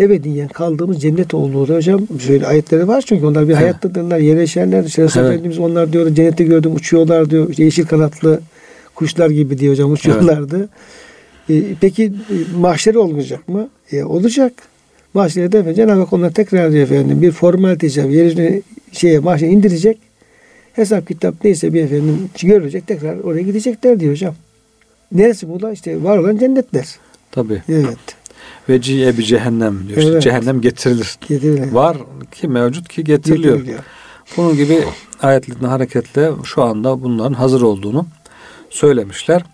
ebediyen 0.00 0.48
kaldığımız 0.48 1.02
cennet 1.02 1.34
olduğu 1.34 1.68
da 1.68 1.74
hocam 1.74 2.00
şöyle 2.26 2.46
ayetleri 2.46 2.88
var 2.88 3.04
çünkü 3.06 3.26
onlar 3.26 3.44
bir 3.44 3.52
Evet. 3.52 3.62
hayattadırlar, 3.62 4.18
yerleşerler. 4.18 4.84
İşte 4.84 5.02
Evet. 5.02 5.16
Efendimiz 5.16 5.58
onlar 5.58 5.92
diyor 5.92 6.14
cennette 6.14 6.44
gördüm 6.44 6.74
uçuyorlar 6.74 7.30
diyor. 7.30 7.50
İşte 7.50 7.64
yeşil 7.64 7.86
kanatlı 7.86 8.40
kuşlar 8.94 9.30
gibi 9.30 9.58
diyor 9.58 9.72
hocam 9.72 9.92
uçuyorlardı. 9.92 10.68
E, 11.50 11.62
peki 11.80 12.04
e, 12.04 12.36
mahşer 12.58 12.94
olmayacak 12.94 13.48
mı? 13.48 13.68
E, 13.92 14.04
olacak. 14.04 14.52
Mahşerde 15.14 15.58
efendim 15.58 15.74
Cenab-ı 15.74 16.00
Hak 16.00 16.12
onları 16.12 16.32
tekrar 16.32 16.72
diyor 16.72 16.82
efendim 16.82 17.22
bir 17.22 17.30
formalite 17.30 17.86
icabı 17.86 18.12
yeryüzüne 18.12 18.62
şeye 18.92 19.18
mahşere 19.18 19.50
indirecek. 19.50 19.98
Hesap 20.72 21.08
kitap 21.08 21.34
neyse 21.44 21.74
bir 21.74 21.82
efendim 21.84 22.28
görecek 22.42 22.86
tekrar 22.86 23.18
oraya 23.18 23.42
gidecekler 23.42 24.00
diyor 24.00 24.12
hocam. 24.12 24.34
Neresi 25.14 25.48
bu 25.48 25.62
da? 25.62 25.72
İşte 25.72 26.02
var 26.04 26.18
olan 26.18 26.36
cennetler. 26.36 26.86
Tabii. 27.30 27.62
Evet. 27.68 27.98
Ve 28.68 28.80
ciye 28.80 29.18
bir 29.18 29.22
cehennem 29.22 29.88
diyor. 29.88 30.02
Evet. 30.02 30.22
cehennem 30.22 30.60
getirilir. 30.60 31.18
Getirilen. 31.28 31.74
Var 31.74 31.96
ki 32.32 32.48
mevcut 32.48 32.88
ki 32.88 33.04
getiriliyor. 33.04 33.54
Getiriliyor. 33.54 33.84
Bunun 34.36 34.56
gibi 34.56 34.84
ayetlerden 35.22 35.68
hareketle 35.68 36.30
şu 36.44 36.62
anda 36.62 37.02
bunların 37.02 37.34
hazır 37.34 37.62
olduğunu 37.62 38.06
söylemişler. 38.70 39.44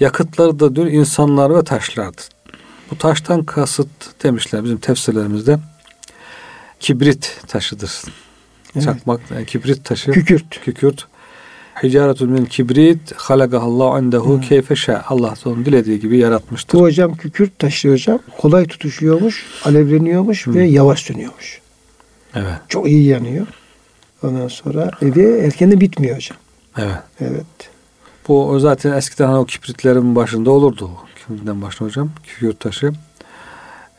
Yakıtları 0.00 0.60
da 0.60 0.76
diyor 0.76 0.86
insanlar 0.86 1.54
ve 1.54 1.64
taşlardır. 1.64 2.28
Bu 2.90 2.98
taştan 2.98 3.44
kasıt 3.44 3.88
demişler 4.22 4.64
bizim 4.64 4.78
tefsirlerimizde 4.78 5.58
kibrit 6.80 7.40
taşıdır. 7.48 8.02
Evet. 8.74 8.84
Çakmak, 8.84 9.20
e, 9.38 9.44
kibrit 9.44 9.84
taşı. 9.84 10.12
Kükürt. 10.12 10.60
kükürt. 10.64 11.06
Hicaretun 11.82 12.30
min 12.30 12.44
kibrit 12.44 13.12
halagahallahu 13.16 13.98
indehu 14.02 14.36
Hı. 14.36 14.40
keyfe 14.40 14.76
şa. 14.76 15.04
Allah 15.08 15.34
da 15.44 15.50
onu 15.50 15.64
dilediği 15.64 16.00
gibi 16.00 16.18
yaratmıştır. 16.18 16.78
Bu 16.78 16.82
hocam 16.82 17.14
kükürt 17.14 17.58
taşı 17.58 17.92
hocam 17.92 18.18
kolay 18.38 18.66
tutuşuyormuş, 18.66 19.46
alevleniyormuş 19.64 20.46
Hı. 20.46 20.54
ve 20.54 20.64
yavaş 20.64 21.02
sönüyormuş. 21.02 21.60
Evet. 22.34 22.54
Çok 22.68 22.88
iyi 22.88 23.06
yanıyor. 23.06 23.46
Ondan 24.22 24.48
sonra 24.48 24.90
e, 25.02 25.16
ve 25.16 25.38
erken 25.38 25.70
de 25.72 25.80
bitmiyor 25.80 26.16
hocam. 26.16 26.38
Evet. 26.78 27.02
Evet. 27.20 27.70
Bu 28.28 28.60
zaten 28.60 28.92
eskiden 28.92 29.26
hani 29.26 29.36
o 29.38 29.44
kibritlerin 29.44 30.16
başında 30.16 30.50
olurdu. 30.50 30.90
Kibrinden 31.26 31.62
başında 31.62 31.88
hocam. 31.88 32.10
Kükürt 32.22 32.60
taşı. 32.60 32.92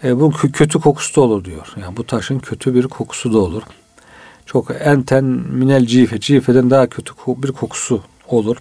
E, 0.04 0.20
bu 0.20 0.30
kö- 0.32 0.52
kötü 0.52 0.80
kokusu 0.80 1.16
da 1.16 1.22
olur 1.22 1.46
diyor. 1.46 1.74
Yani 1.82 1.98
bu 1.98 2.04
taşın 2.06 2.40
kötü 2.40 2.76
bir 2.76 2.88
kokusu 2.88 3.34
da 3.34 3.38
olur. 3.40 3.64
Çok 4.52 4.72
enten 4.84 5.24
minel 5.24 5.86
cife. 5.86 6.20
Cifeden 6.20 6.70
daha 6.70 6.88
kötü 6.88 7.14
bir 7.28 7.52
kokusu 7.52 8.02
olur. 8.28 8.58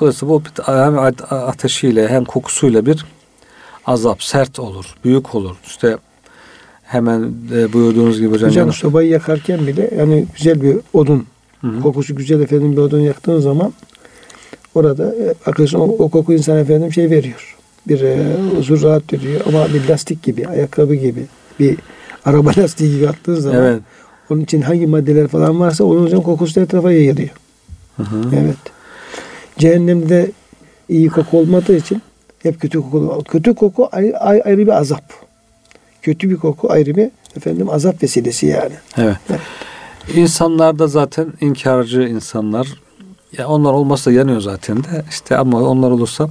Dolayısıyla 0.00 0.34
bu 0.34 0.42
hem 0.66 0.98
ateşiyle 1.30 2.08
hem 2.08 2.24
kokusuyla 2.24 2.86
bir 2.86 3.04
azap, 3.86 4.22
sert 4.22 4.58
olur, 4.58 4.94
büyük 5.04 5.34
olur. 5.34 5.56
İşte 5.66 5.96
hemen 6.82 7.32
e, 7.54 7.72
buyurduğunuz 7.72 8.20
gibi 8.20 8.30
hocam. 8.30 8.50
Hocam 8.50 8.72
sobayı 8.72 9.08
yakarken 9.08 9.66
bile 9.66 9.90
yani 9.98 10.26
güzel 10.36 10.62
bir 10.62 10.76
odun, 10.92 11.26
Hı 11.60 11.66
hı. 11.66 11.80
kokusu 11.80 12.16
güzel 12.16 12.40
efendim 12.40 12.72
bir 12.72 12.78
odun 12.78 13.00
yaktığın 13.00 13.40
zaman 13.40 13.72
orada 14.74 15.14
e, 15.14 15.76
o, 15.76 15.82
o 15.82 16.08
koku 16.08 16.32
insan 16.32 16.58
efendim 16.58 16.92
şey 16.92 17.10
veriyor. 17.10 17.56
Bir 17.88 18.00
e, 18.00 18.36
huzur 18.56 18.82
rahat 18.82 19.12
veriyor 19.12 19.40
ama 19.46 19.66
bir 19.74 19.88
lastik 19.88 20.22
gibi, 20.22 20.48
ayakkabı 20.48 20.94
gibi, 20.94 21.26
bir 21.60 21.76
araba 22.24 22.50
lastiği 22.58 22.94
gibi 22.96 23.08
attığın 23.08 23.34
zaman 23.34 23.58
Evet. 23.58 23.82
Onun 24.30 24.40
için 24.40 24.62
hangi 24.62 24.86
maddeler 24.86 25.28
falan 25.28 25.60
varsa 25.60 25.84
onun 25.84 26.04
hocam 26.04 26.22
kokusu 26.22 26.54
da 26.54 26.60
etrafa 26.60 26.92
yayılıyor. 26.92 27.30
Hı 27.96 28.02
hı. 28.02 28.30
Evet. 28.36 28.56
Cehennemde 29.58 30.30
iyi 30.88 31.08
koku 31.08 31.38
olmadığı 31.38 31.76
için 31.76 32.02
hep 32.42 32.60
kötü 32.60 32.80
koku. 32.80 33.24
Kötü 33.28 33.54
koku 33.54 33.88
ayrı, 33.92 34.18
ayrı 34.18 34.58
bir 34.58 34.78
azap. 34.78 35.04
Kötü 36.02 36.30
bir 36.30 36.36
koku 36.36 36.72
ayrı 36.72 36.96
bir 36.96 37.10
efendim 37.36 37.70
azap 37.70 38.02
vesilesi 38.02 38.46
yani. 38.46 38.74
Evet. 38.98 39.16
Evet. 39.30 39.40
İnsanlar 40.14 40.78
da 40.78 40.86
zaten 40.86 41.32
inkarcı 41.40 42.02
insanlar. 42.02 42.68
Ya 43.38 43.48
onlar 43.48 43.72
olmazsa 43.72 44.12
yanıyor 44.12 44.40
zaten 44.40 44.76
de. 44.84 45.04
İşte 45.10 45.36
ama 45.36 45.62
onlar 45.62 45.90
olursa 45.90 46.30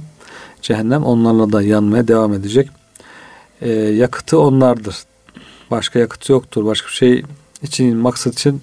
cehennem 0.62 1.04
onlarla 1.04 1.52
da 1.52 1.62
yanmaya 1.62 2.08
devam 2.08 2.34
edecek. 2.34 2.68
Ee, 3.60 3.70
yakıtı 3.72 4.40
onlardır. 4.40 4.96
Başka 5.70 5.98
yakıtı 5.98 6.32
yoktur. 6.32 6.64
Başka 6.64 6.88
bir 6.88 6.92
şey 6.92 7.22
için 7.62 7.96
maksat 7.96 8.34
için 8.34 8.60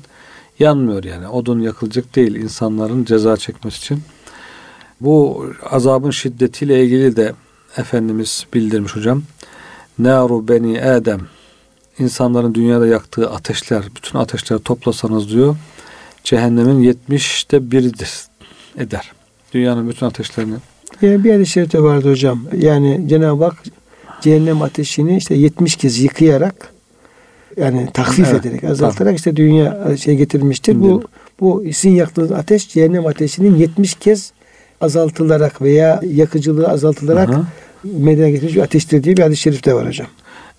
yanmıyor 0.60 1.04
yani. 1.04 1.28
Odun 1.28 1.60
yakılacak 1.60 2.16
değil 2.16 2.36
insanların 2.36 3.06
ceza 3.06 3.38
çekmesi 3.38 3.78
için. 3.78 4.04
Bu 5.02 5.46
azabın 5.70 6.12
şiddetiyle 6.12 6.84
ilgili 6.84 7.16
de 7.16 7.34
Efendimiz 7.78 8.46
bildirmiş 8.54 8.96
hocam. 8.96 9.24
Naru 10.00 10.48
beni 10.48 10.82
Adem 10.82 11.22
insanların 12.00 12.56
dünyada 12.56 12.88
yaktığı 12.88 13.32
ateşler, 13.32 13.84
bütün 13.96 14.20
ateşleri 14.20 14.64
toplasanız 14.64 15.30
diyor, 15.30 15.56
cehennemin 16.24 16.80
yetmişte 16.80 17.72
biridir 17.72 18.12
eder. 18.78 19.12
Dünyanın 19.54 19.90
bütün 19.90 20.06
ateşlerini 20.06 20.56
Yani 21.02 21.24
bir 21.24 21.34
hadis-i 21.34 21.52
şerifte 21.52 21.84
vardı 21.84 22.10
hocam. 22.10 22.42
Yani 22.58 23.04
Cenab-ı 23.08 23.44
Hak 23.44 23.64
cehennem 24.22 24.62
ateşini 24.62 25.18
işte 25.18 25.36
70 25.36 25.76
kez 25.76 26.00
yıkayarak 26.00 26.75
yani 27.58 27.88
takfif 27.94 28.28
Evet, 28.32 28.46
ederek, 28.46 28.64
azaltarak 28.64 29.18
işte 29.18 29.36
dünya 29.36 29.98
şey 29.98 30.16
getirmiştir. 30.16 30.82
Bu 30.82 31.04
bu 31.40 31.64
sizin 31.66 31.96
yaktığınız 31.96 32.32
ateş 32.32 32.70
cehennem 32.70 33.06
ateşinin 33.08 33.56
70 33.56 33.94
kez 33.94 34.32
azaltılarak 34.82 35.62
veya 35.62 36.02
yakıcılığı 36.04 36.68
azaltılarak 36.68 37.30
Aha. 37.30 37.44
meydana 37.84 38.30
getirmiş 38.30 38.56
bir 38.56 38.62
ateştir 38.62 39.04
diye 39.04 39.18
bir 39.18 39.22
hadis-i 39.22 39.42
şerif 39.42 39.66
de 39.66 39.74
var 39.74 39.88
hocam. 39.88 40.08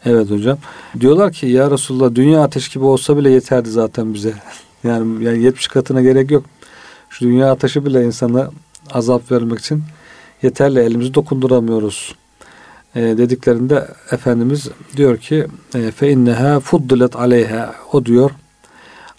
Evet 0.05 0.31
hocam. 0.31 0.59
Diyorlar 1.01 1.33
ki 1.33 1.47
ya 1.47 1.71
Resulullah 1.71 2.15
dünya 2.15 2.43
ateş 2.43 2.69
gibi 2.69 2.85
olsa 2.85 3.17
bile 3.17 3.31
yeterdi 3.31 3.71
zaten 3.71 4.15
bize. 4.15 4.33
Yani, 4.85 5.25
yani 5.25 5.43
70 5.43 5.69
katına 5.69 6.03
gerek 6.03 6.31
yok. 6.31 6.45
Şu 7.11 7.25
dünya 7.25 7.51
ateşi 7.53 7.87
bile 7.87 8.05
insana 8.05 8.51
azap 8.91 9.33
vermek 9.33 9.59
için 9.59 9.83
yeterli. 10.43 10.81
Elimizi 10.81 11.15
dokunduramıyoruz. 11.15 12.15
E, 12.97 13.01
dediklerinde 13.01 13.89
Efendimiz 14.11 14.69
diyor 14.97 15.17
ki 15.17 15.47
e, 15.75 15.91
fe 15.91 16.11
inneha 16.11 16.61
fuddilet 16.61 17.17
aleyha 17.17 17.75
o 17.93 18.05
diyor 18.05 18.31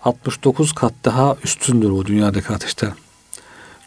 69 0.04 0.74
kat 0.74 0.94
daha 1.06 1.36
üstündür 1.44 1.90
bu 1.90 2.06
dünyadaki 2.06 2.54
ateşten. 2.54 2.92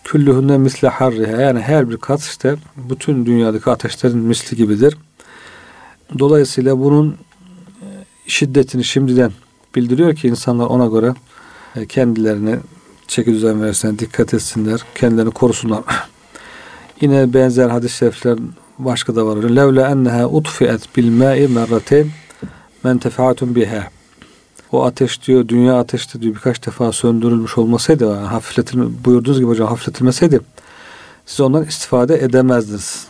Küllühünne 0.05 0.59
misle 0.59 0.89
harriha 0.89 1.43
yani 1.43 1.61
her 1.61 1.91
bir 1.91 1.97
kat 1.97 2.21
işte 2.21 2.57
bütün 2.77 3.27
dünyadaki 3.27 3.71
ateşlerin 3.71 4.19
misli 4.19 4.57
gibidir. 4.57 4.97
Dolayısıyla 6.19 6.79
bunun 6.79 7.17
e, 7.83 7.87
şiddetini 8.27 8.85
şimdiden 8.85 9.33
bildiriyor 9.75 10.15
ki 10.15 10.29
insanlar 10.29 10.67
ona 10.67 10.87
göre 10.87 11.15
e, 11.77 11.87
kendilerine 11.87 12.59
çeki 13.09 13.33
düzen 13.33 13.63
versinler, 13.63 13.99
dikkat 13.99 14.35
etsinler, 14.35 14.81
kendilerini 14.95 15.31
korusunlar. 15.31 15.85
Yine 17.01 17.35
benzer 17.35 17.69
hadis-i 17.69 17.97
şerifler 17.97 18.39
başka 18.85 19.17
da 19.17 19.27
var. 19.27 19.37
Levle 19.37 19.81
enneha 19.81 20.29
utfiet 20.29 20.97
bil 20.97 21.11
ma'i 21.11 21.49
merrateyn 21.49 22.11
men 22.85 22.99
tefaatun 22.99 23.55
biha. 23.55 23.89
O 24.73 24.85
ateş 24.85 25.27
diyor, 25.27 25.49
dünya 25.49 25.79
ateşte 25.79 26.21
diyor 26.21 26.35
birkaç 26.35 26.67
defa 26.67 26.93
söndürülmüş 26.93 27.59
olmasaydı, 27.59 28.05
yani 28.05 28.27
hafifletilme, 28.27 28.87
buyurduğunuz 29.05 29.39
gibi 29.39 29.49
hocam 29.49 29.69
hafifletilmeseydi 29.69 30.41
siz 31.31 31.41
ondan 31.41 31.65
istifade 31.65 32.15
edemezdiniz. 32.25 33.07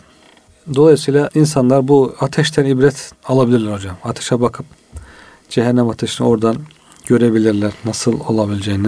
Dolayısıyla 0.75 1.29
insanlar 1.35 1.87
bu 1.87 2.15
ateşten 2.19 2.65
ibret 2.65 3.11
alabilirler 3.25 3.73
hocam. 3.73 3.95
Ateşe 4.03 4.41
bakıp 4.41 4.65
cehennem 5.49 5.89
ateşini 5.89 6.27
oradan 6.27 6.55
görebilirler 7.05 7.71
nasıl 7.85 8.19
olabileceğini. 8.19 8.87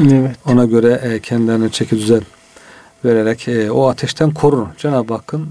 Evet. 0.00 0.36
Ona 0.46 0.64
göre 0.64 1.00
e, 1.02 1.20
kendilerine 1.20 1.70
çeki 1.70 1.96
düzen 1.96 2.22
vererek 3.04 3.48
e, 3.48 3.70
o 3.70 3.88
ateşten 3.88 4.34
korun. 4.34 4.68
Cenab-ı 4.78 5.14
Hakk'ın 5.14 5.48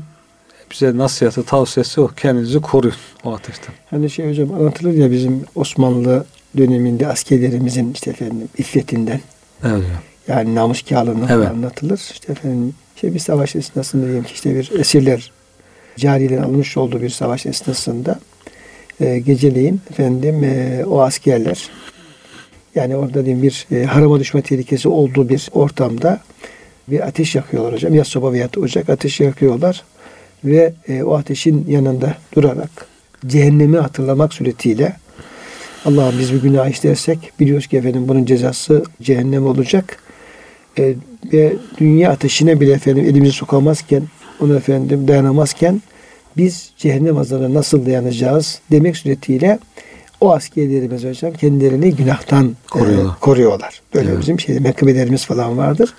bize 0.73 0.97
nasihatı, 0.97 1.43
tavsiyesi 1.43 2.01
o. 2.01 2.07
Kendinizi 2.07 2.61
koruyun 2.61 2.95
o 3.23 3.33
ateşten. 3.33 3.75
Hani 3.89 4.09
şey 4.09 4.29
hocam 4.29 4.53
anlatılır 4.53 4.93
ya 4.93 5.11
bizim 5.11 5.41
Osmanlı 5.55 6.25
döneminde 6.57 7.07
askerlerimizin 7.07 7.93
işte 7.93 8.11
efendim 8.11 8.49
iffetinden 8.57 9.21
Evet 9.63 9.73
hocam. 9.75 9.89
yani 10.27 10.55
namuskârlığından 10.55 11.29
Evet. 11.29 11.47
anlatılır. 11.47 12.09
İşte 12.13 12.31
efendim 12.31 12.73
işte 12.95 13.13
bir 13.13 13.19
savaş 13.19 13.55
esnasında 13.55 14.05
diyelim 14.05 14.23
ki 14.23 14.33
işte 14.33 14.55
bir 14.55 14.71
esirler 14.79 15.31
cariyeler 15.97 16.37
alınmış 16.37 16.77
olduğu 16.77 17.01
bir 17.01 17.09
savaş 17.09 17.45
esnasında 17.45 18.19
e, 18.99 19.19
geceleyin 19.19 19.81
efendim 19.89 20.43
e, 20.43 20.83
o 20.85 21.01
askerler 21.01 21.69
yani 22.75 22.95
orada 22.95 23.25
diyeyim 23.25 23.43
bir 23.43 23.67
e, 23.71 23.83
harama 23.83 24.19
düşme 24.19 24.41
tehlikesi 24.41 24.89
olduğu 24.89 25.29
bir 25.29 25.49
ortamda 25.53 26.19
bir 26.87 27.07
ateş 27.07 27.35
yakıyorlar 27.35 27.73
hocam. 27.73 27.93
Ya 27.93 28.03
soba 28.03 28.31
veya 28.33 28.49
ocak 28.57 28.89
ateşi 28.89 29.23
yakıyorlar 29.23 29.83
ve 30.45 30.73
e, 30.87 31.03
o 31.03 31.15
ateşin 31.15 31.65
yanında 31.69 32.15
durarak 32.35 32.87
cehennemi 33.27 33.77
hatırlamak 33.77 34.33
suretiyle 34.33 34.95
Allah'ım 35.85 36.19
biz 36.19 36.33
bir 36.33 36.41
günah 36.41 36.69
işlersek 36.69 37.31
biliyoruz 37.39 37.67
ki 37.67 37.77
efendim 37.77 38.07
bunun 38.07 38.25
cezası 38.25 38.83
cehennem 39.01 39.45
olacak. 39.45 39.97
E, 40.79 40.93
ve 41.33 41.53
dünya 41.77 42.11
ateşine 42.11 42.59
bile 42.59 42.71
efendim 42.71 43.05
elimizi 43.05 43.31
sokamazken 43.33 44.03
onu 44.39 44.55
efendim 44.55 45.07
dayanamazken 45.07 45.81
biz 46.37 46.71
cehennem 46.77 47.17
azabına 47.17 47.53
nasıl 47.53 47.85
dayanacağız 47.85 48.59
demek 48.71 48.97
suretiyle 48.97 49.59
o 50.21 50.33
askerlerimiz 50.33 51.03
hocam 51.03 51.33
kendilerini 51.33 51.95
günahtan 51.95 52.45
e, 52.45 52.69
Koruyorlar. 52.69 53.19
koruyorlar. 53.19 53.81
Böyle 53.95 54.09
Evet. 54.09 54.21
bizim 54.21 54.39
şey 54.39 54.59
menkıbelerimiz 54.59 55.25
falan 55.25 55.57
vardır. 55.57 55.93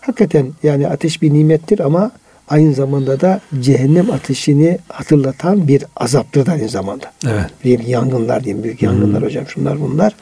Hakikaten 0.00 0.46
yani 0.62 0.88
ateş 0.88 1.22
bir 1.22 1.32
nimettir 1.32 1.78
ama 1.80 2.10
aynı 2.48 2.74
zamanda 2.74 3.20
da 3.20 3.40
cehennem 3.60 4.10
ateşini 4.10 4.78
hatırlatan 4.88 5.68
bir 5.68 5.84
azaptır 5.96 6.46
da 6.46 6.52
aynı 6.52 6.68
zamanda. 6.68 7.12
Evet. 7.26 7.46
Diyelim 7.64 7.86
yangınlar 7.88 8.44
diyeyim 8.44 8.64
büyük 8.64 8.82
yangınlar 8.82 9.22
hocam 9.22 9.46
şunlar 9.48 9.80
bunlar. 9.80 10.12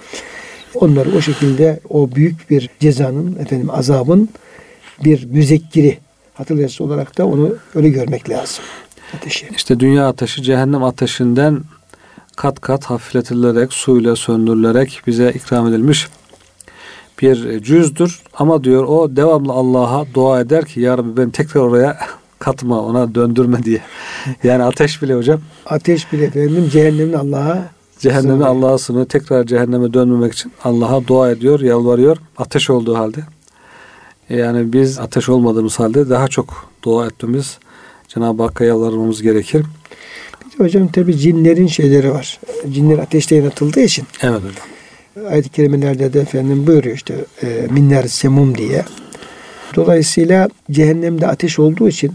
Onları 0.74 1.16
o 1.16 1.20
şekilde 1.20 1.80
o 1.88 2.10
büyük 2.10 2.50
bir 2.50 2.70
cezanın 2.80 3.36
efendim 3.38 3.70
azabın 3.70 4.28
bir 5.04 5.24
müzekkiri 5.24 5.98
hatırlayıcısı 6.34 6.84
olarak 6.84 7.18
da 7.18 7.26
onu 7.26 7.54
öyle 7.74 7.88
görmek 7.88 8.30
lazım. 8.30 8.64
Ateşi. 9.16 9.48
İşte 9.56 9.80
dünya 9.80 10.08
ateşi 10.08 10.42
cehennem 10.42 10.84
ateşinden 10.84 11.60
kat 12.36 12.60
kat 12.60 12.84
hafifletilerek, 12.84 13.72
suyla 13.72 14.16
söndürülerek 14.16 15.02
bize 15.06 15.30
ikram 15.30 15.68
edilmiş 15.68 16.08
bir 17.22 17.62
cüzdür. 17.62 18.22
Ama 18.34 18.64
diyor 18.64 18.84
o 18.84 19.16
devamlı 19.16 19.52
Allah'a 19.52 20.06
dua 20.14 20.40
eder 20.40 20.64
ki 20.64 20.80
Ya 20.80 20.98
Rabbi 20.98 21.16
beni 21.16 21.32
tekrar 21.32 21.60
oraya 21.60 21.98
katma, 22.38 22.80
ona 22.80 23.14
döndürme 23.14 23.62
diye. 23.62 23.80
Yani 24.44 24.62
ateş 24.62 25.02
bile 25.02 25.14
hocam 25.14 25.40
Ateş 25.66 26.12
bile 26.12 26.24
efendim 26.24 26.68
cehennemin 26.72 27.12
Allah'a 27.12 27.70
cehenneme. 27.98 28.44
Allah'a 28.44 28.78
sığınıyor. 28.78 29.06
Tekrar 29.06 29.44
cehenneme 29.44 29.94
dönmemek 29.94 30.32
için 30.32 30.52
Allah'a 30.64 31.06
dua 31.06 31.30
ediyor, 31.30 31.60
yalvarıyor. 31.60 32.16
Ateş 32.36 32.70
olduğu 32.70 32.98
halde. 32.98 33.20
Yani 34.28 34.72
biz 34.72 34.98
ateş 34.98 35.28
olmadığımız 35.28 35.78
halde 35.78 36.10
daha 36.10 36.28
çok 36.28 36.70
dua 36.82 37.06
etmemiz, 37.06 37.58
Cenab-ı 38.08 38.42
Hakk'a 38.42 38.64
yalvarmamız 38.64 39.22
gerekir. 39.22 39.64
Bir 40.44 40.58
de 40.58 40.64
hocam 40.64 40.88
tabi 40.88 41.18
cinlerin 41.18 41.66
şeyleri 41.66 42.12
var. 42.12 42.40
Cinler 42.72 42.98
ateşte 42.98 43.36
yaratıldığı 43.36 43.80
için 43.80 44.04
Evet 44.22 44.38
hocam. 44.38 44.79
Ayet-i 45.30 45.48
kerimelerde 45.48 46.12
de 46.12 46.20
efendim 46.20 46.66
buyuruyor 46.66 46.96
işte 46.96 47.14
e, 47.42 47.66
minler 47.70 48.02
semum 48.02 48.58
diye. 48.58 48.84
Dolayısıyla 49.76 50.48
cehennemde 50.70 51.26
ateş 51.26 51.58
olduğu 51.58 51.88
için 51.88 52.12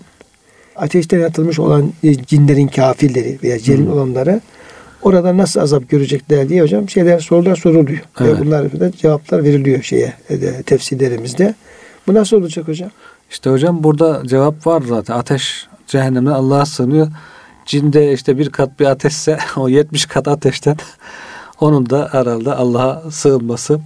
ateşten 0.75 1.19
yaratılmış 1.19 1.59
olan 1.59 1.93
cinlerin 2.27 2.67
kafirleri 2.67 3.39
veya 3.43 3.59
celil 3.59 3.87
olanları 3.87 4.41
orada 5.01 5.37
nasıl 5.37 5.59
azap 5.59 5.89
görecekler 5.89 6.49
diye 6.49 6.61
hocam 6.61 6.89
şeyler 6.89 7.19
sorular 7.19 7.55
soruluyor. 7.55 8.01
Evet. 8.19 8.33
Ve 8.33 8.39
bunlar 8.39 8.79
da 8.79 8.91
cevaplar 8.91 9.43
veriliyor 9.43 9.83
şeye 9.83 10.13
e, 10.29 10.41
de, 10.41 10.63
tefsirlerimizde. 10.63 11.55
Bu 12.07 12.13
nasıl 12.13 12.37
olacak 12.37 12.67
hocam? 12.67 12.91
İşte 13.29 13.49
hocam 13.49 13.83
burada 13.83 14.21
cevap 14.25 14.67
var 14.67 14.83
zaten. 14.87 15.13
Ateş 15.13 15.67
cehennemden 15.87 16.31
Allah'a 16.31 16.65
sığınıyor. 16.65 17.07
Cinde 17.65 18.13
işte 18.13 18.37
bir 18.37 18.49
kat 18.49 18.79
bir 18.79 18.85
ateşse 18.85 19.37
o 19.55 19.69
70 19.69 20.05
kat 20.05 20.27
ateşten 20.27 20.77
onun 21.59 21.89
da 21.89 22.09
herhalde 22.11 22.53
Allah'a 22.53 23.11
sığınması 23.11 23.79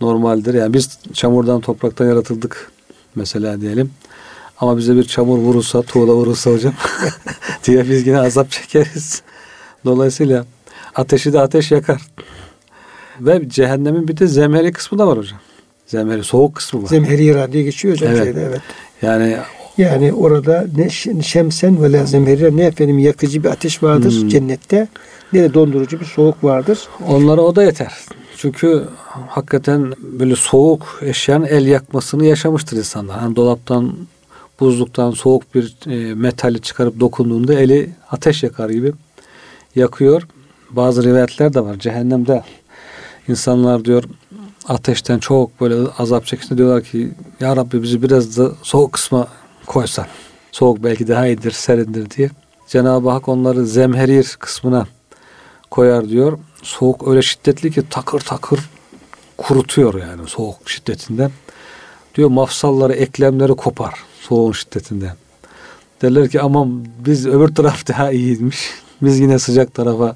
normaldir. 0.00 0.54
Yani 0.54 0.74
biz 0.74 0.98
çamurdan 1.12 1.60
topraktan 1.60 2.06
yaratıldık 2.06 2.70
mesela 3.14 3.60
diyelim. 3.60 3.90
Ama 4.60 4.76
bize 4.78 4.96
bir 4.96 5.04
çamur 5.04 5.38
vurursa, 5.38 5.82
tuğla 5.82 6.14
vurursa 6.14 6.50
hocam 6.50 6.72
diye 7.64 7.88
biz 7.90 8.06
yine 8.06 8.18
azap 8.18 8.50
çekeriz. 8.50 9.22
Dolayısıyla 9.84 10.44
ateşi 10.94 11.32
de 11.32 11.40
ateş 11.40 11.70
yakar. 11.70 12.02
Ve 13.20 13.48
cehennemin 13.48 14.08
bir 14.08 14.16
de 14.16 14.26
zemheri 14.26 14.72
kısmı 14.72 14.98
da 14.98 15.06
var 15.06 15.18
hocam. 15.18 15.38
Zemheri 15.86 16.24
soğuk 16.24 16.54
kısmı 16.54 16.82
var. 16.82 16.88
Zemherira 16.88 17.52
diye 17.52 17.62
geçiyor 17.62 17.94
hocam 17.94 18.12
Evet. 18.12 18.24
şeyde 18.24 18.42
evet. 18.42 18.60
Yani 19.02 19.36
Yani 19.78 20.12
orada 20.12 20.66
ne 20.76 20.90
şemsen 21.22 21.82
ve 21.82 21.92
la 21.92 22.04
zemherira 22.06 22.50
ne 22.50 22.64
efendim 22.64 22.98
yakıcı 22.98 23.44
bir 23.44 23.48
ateş 23.48 23.82
vardır 23.82 24.12
Hmm. 24.20 24.28
cennette 24.28 24.76
ne 24.76 24.88
de 25.40 25.54
dondurucu 25.54 26.00
bir 26.00 26.04
soğuk 26.04 26.44
vardır. 26.44 26.88
Onlara 27.08 27.40
o 27.40 27.56
da 27.56 27.62
yeter. 27.62 27.92
Çünkü 28.36 28.84
hakikaten 29.28 29.92
böyle 29.98 30.36
soğuk 30.36 31.00
eşyanın 31.02 31.44
el 31.44 31.66
yakmasını 31.66 32.24
yaşamıştır 32.24 32.76
insanlar. 32.76 33.18
Hani 33.18 33.36
dolaptan, 33.36 33.96
buzluktan 34.60 35.10
soğuk 35.10 35.54
bir 35.54 35.76
e, 35.86 36.14
metali 36.14 36.60
çıkarıp 36.60 37.00
dokunduğunda 37.00 37.54
eli 37.54 37.90
ateş 38.10 38.42
yakar 38.42 38.70
gibi 38.70 38.92
yakıyor. 39.74 40.22
Bazı 40.70 41.04
rivayetler 41.04 41.54
de 41.54 41.60
var. 41.60 41.78
Cehennemde 41.78 42.42
insanlar 43.28 43.84
diyor 43.84 44.04
ateşten 44.68 45.18
çok 45.18 45.60
böyle 45.60 45.90
azap 45.98 46.26
çekince 46.26 46.58
diyorlar 46.58 46.82
ki 46.82 47.10
Ya 47.40 47.56
Rabbi 47.56 47.82
bizi 47.82 48.02
biraz 48.02 48.38
da 48.38 48.52
soğuk 48.62 48.92
kısma 48.92 49.28
koysan. 49.66 50.06
Soğuk 50.52 50.84
belki 50.84 51.08
daha 51.08 51.26
iyidir, 51.26 51.50
serindir 51.50 52.10
diye. 52.10 52.30
Cenab-ı 52.68 53.10
Hak 53.10 53.28
onları 53.28 53.66
zemherir 53.66 54.36
kısmına 54.38 54.86
koyar 55.72 56.08
diyor. 56.08 56.38
Soğuk 56.62 57.08
öyle 57.08 57.22
şiddetli 57.22 57.70
ki 57.70 57.82
takır 57.90 58.20
takır 58.20 58.60
kurutuyor 59.38 59.94
yani 60.00 60.28
soğuk 60.28 60.70
şiddetinden. 60.70 61.30
Diyor 62.14 62.28
mafsalları, 62.28 62.92
eklemleri 62.92 63.54
kopar 63.54 63.94
soğuğun 64.20 64.52
şiddetinden. 64.52 65.16
Derler 66.02 66.28
ki 66.28 66.40
aman 66.40 66.86
biz 67.06 67.26
öbür 67.26 67.54
taraf 67.54 67.88
daha 67.88 68.10
iyiymiş. 68.10 68.70
Biz 69.02 69.20
yine 69.20 69.38
sıcak 69.38 69.74
tarafa 69.74 70.14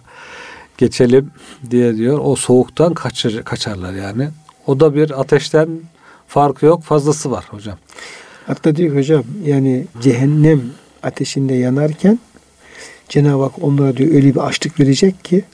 geçelim 0.78 1.30
diye 1.70 1.96
diyor. 1.96 2.18
O 2.22 2.36
soğuktan 2.36 2.94
kaçır, 2.94 3.42
kaçarlar 3.42 3.92
yani. 3.92 4.28
O 4.66 4.80
da 4.80 4.94
bir 4.94 5.20
ateşten 5.20 5.68
farkı 6.28 6.66
yok 6.66 6.82
fazlası 6.82 7.30
var 7.30 7.44
hocam. 7.50 7.78
Hatta 8.46 8.76
diyor 8.76 8.96
hocam 8.96 9.24
yani 9.44 9.86
cehennem 10.02 10.62
ateşinde 11.02 11.54
yanarken 11.54 12.18
Cenab-ı 13.08 13.42
Hak 13.42 13.62
onlara 13.62 13.96
diyor 13.96 14.14
öyle 14.14 14.34
bir 14.34 14.46
açlık 14.46 14.80
verecek 14.80 15.24
ki 15.24 15.44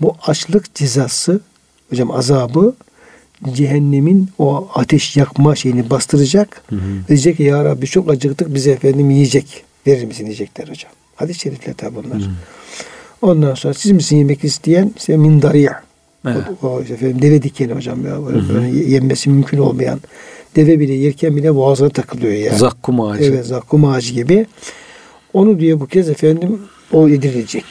bu 0.00 0.16
açlık 0.26 0.74
cezası 0.74 1.40
hocam 1.90 2.10
azabı 2.10 2.74
cehennemin 3.52 4.28
o 4.38 4.68
ateş 4.74 5.16
yakma 5.16 5.56
şeyini 5.56 5.90
bastıracak. 5.90 6.62
Hı 6.70 6.76
hı. 6.76 6.80
Diyecek 7.08 7.36
ki 7.36 7.42
ya 7.42 7.64
Rabbi 7.64 7.86
çok 7.86 8.10
acıktık 8.10 8.54
bize 8.54 8.70
efendim 8.70 9.10
yiyecek. 9.10 9.64
Verir 9.86 10.04
misin 10.04 10.26
diyecekler 10.26 10.68
hocam. 10.68 10.92
Hadis-i 11.16 11.40
şerifler 11.40 11.74
tabi 11.74 11.96
bunlar. 11.96 12.18
Hı. 12.18 12.30
Ondan 13.22 13.54
sonra 13.54 13.74
siz 13.74 13.92
misin 13.92 14.16
yemek 14.16 14.44
isteyen? 14.44 14.92
İşte 14.96 15.16
min 15.16 15.42
dariya. 15.42 15.82
Evet. 16.26 16.42
O, 16.62 16.66
o 16.66 16.80
efendim 16.80 17.22
deve 17.22 17.42
dikeni 17.42 17.72
hocam 17.72 18.06
ya. 18.06 18.26
Böyle, 18.26 18.48
böyle 18.48 18.78
yenmesi 18.90 19.30
mümkün 19.30 19.58
olmayan. 19.58 20.00
Deve 20.56 20.80
bile 20.80 20.92
yerken 20.92 21.36
bile 21.36 21.54
boğazına 21.54 21.88
takılıyor 21.88 22.32
ya. 22.32 22.54
Zakkum 22.54 23.00
ağacı. 23.00 23.24
Evet 23.24 23.46
zakkum 23.46 23.84
ağacı 23.84 24.14
gibi. 24.14 24.46
Onu 25.34 25.60
diyor 25.60 25.80
bu 25.80 25.86
kez 25.86 26.08
efendim 26.08 26.60
o 26.92 27.08
yedirilecek. 27.08 27.64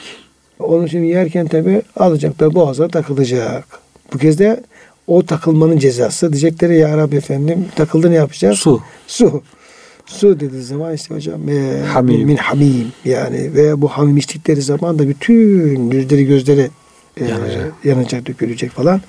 Onu 0.58 0.88
şimdi 0.88 1.06
yerken 1.06 1.46
tabi 1.46 1.82
alacaklar 1.96 2.54
boğazına 2.54 2.88
takılacak. 2.88 3.64
Bu 4.12 4.18
kez 4.18 4.38
de 4.38 4.62
o 5.06 5.22
takılmanın 5.26 5.78
cezası. 5.78 6.32
Diyecekleri 6.32 6.78
ya 6.78 6.96
Rabbi 6.96 7.16
efendim 7.16 7.64
takıldı 7.76 8.10
ne 8.10 8.14
yapacağız? 8.14 8.58
Su. 8.58 8.82
Su. 9.06 9.42
Su 10.06 10.40
dediği 10.40 10.62
zaman 10.62 10.94
işte 10.94 11.14
hocam 11.14 11.48
e, 11.48 11.80
Hamim. 11.86 12.26
min 12.26 12.36
hamim 12.36 12.92
yani 13.04 13.54
ve 13.54 13.82
bu 13.82 13.88
hamim 13.88 14.16
içtikleri 14.16 14.62
zaman 14.62 14.98
da 14.98 15.08
bütün 15.08 15.90
yüzleri 15.90 16.26
gözleri 16.26 16.70
e, 17.20 17.24
Yanacak. 17.24 17.72
yanacak, 17.84 18.26
dökülecek 18.26 18.70
falan. 18.70 19.00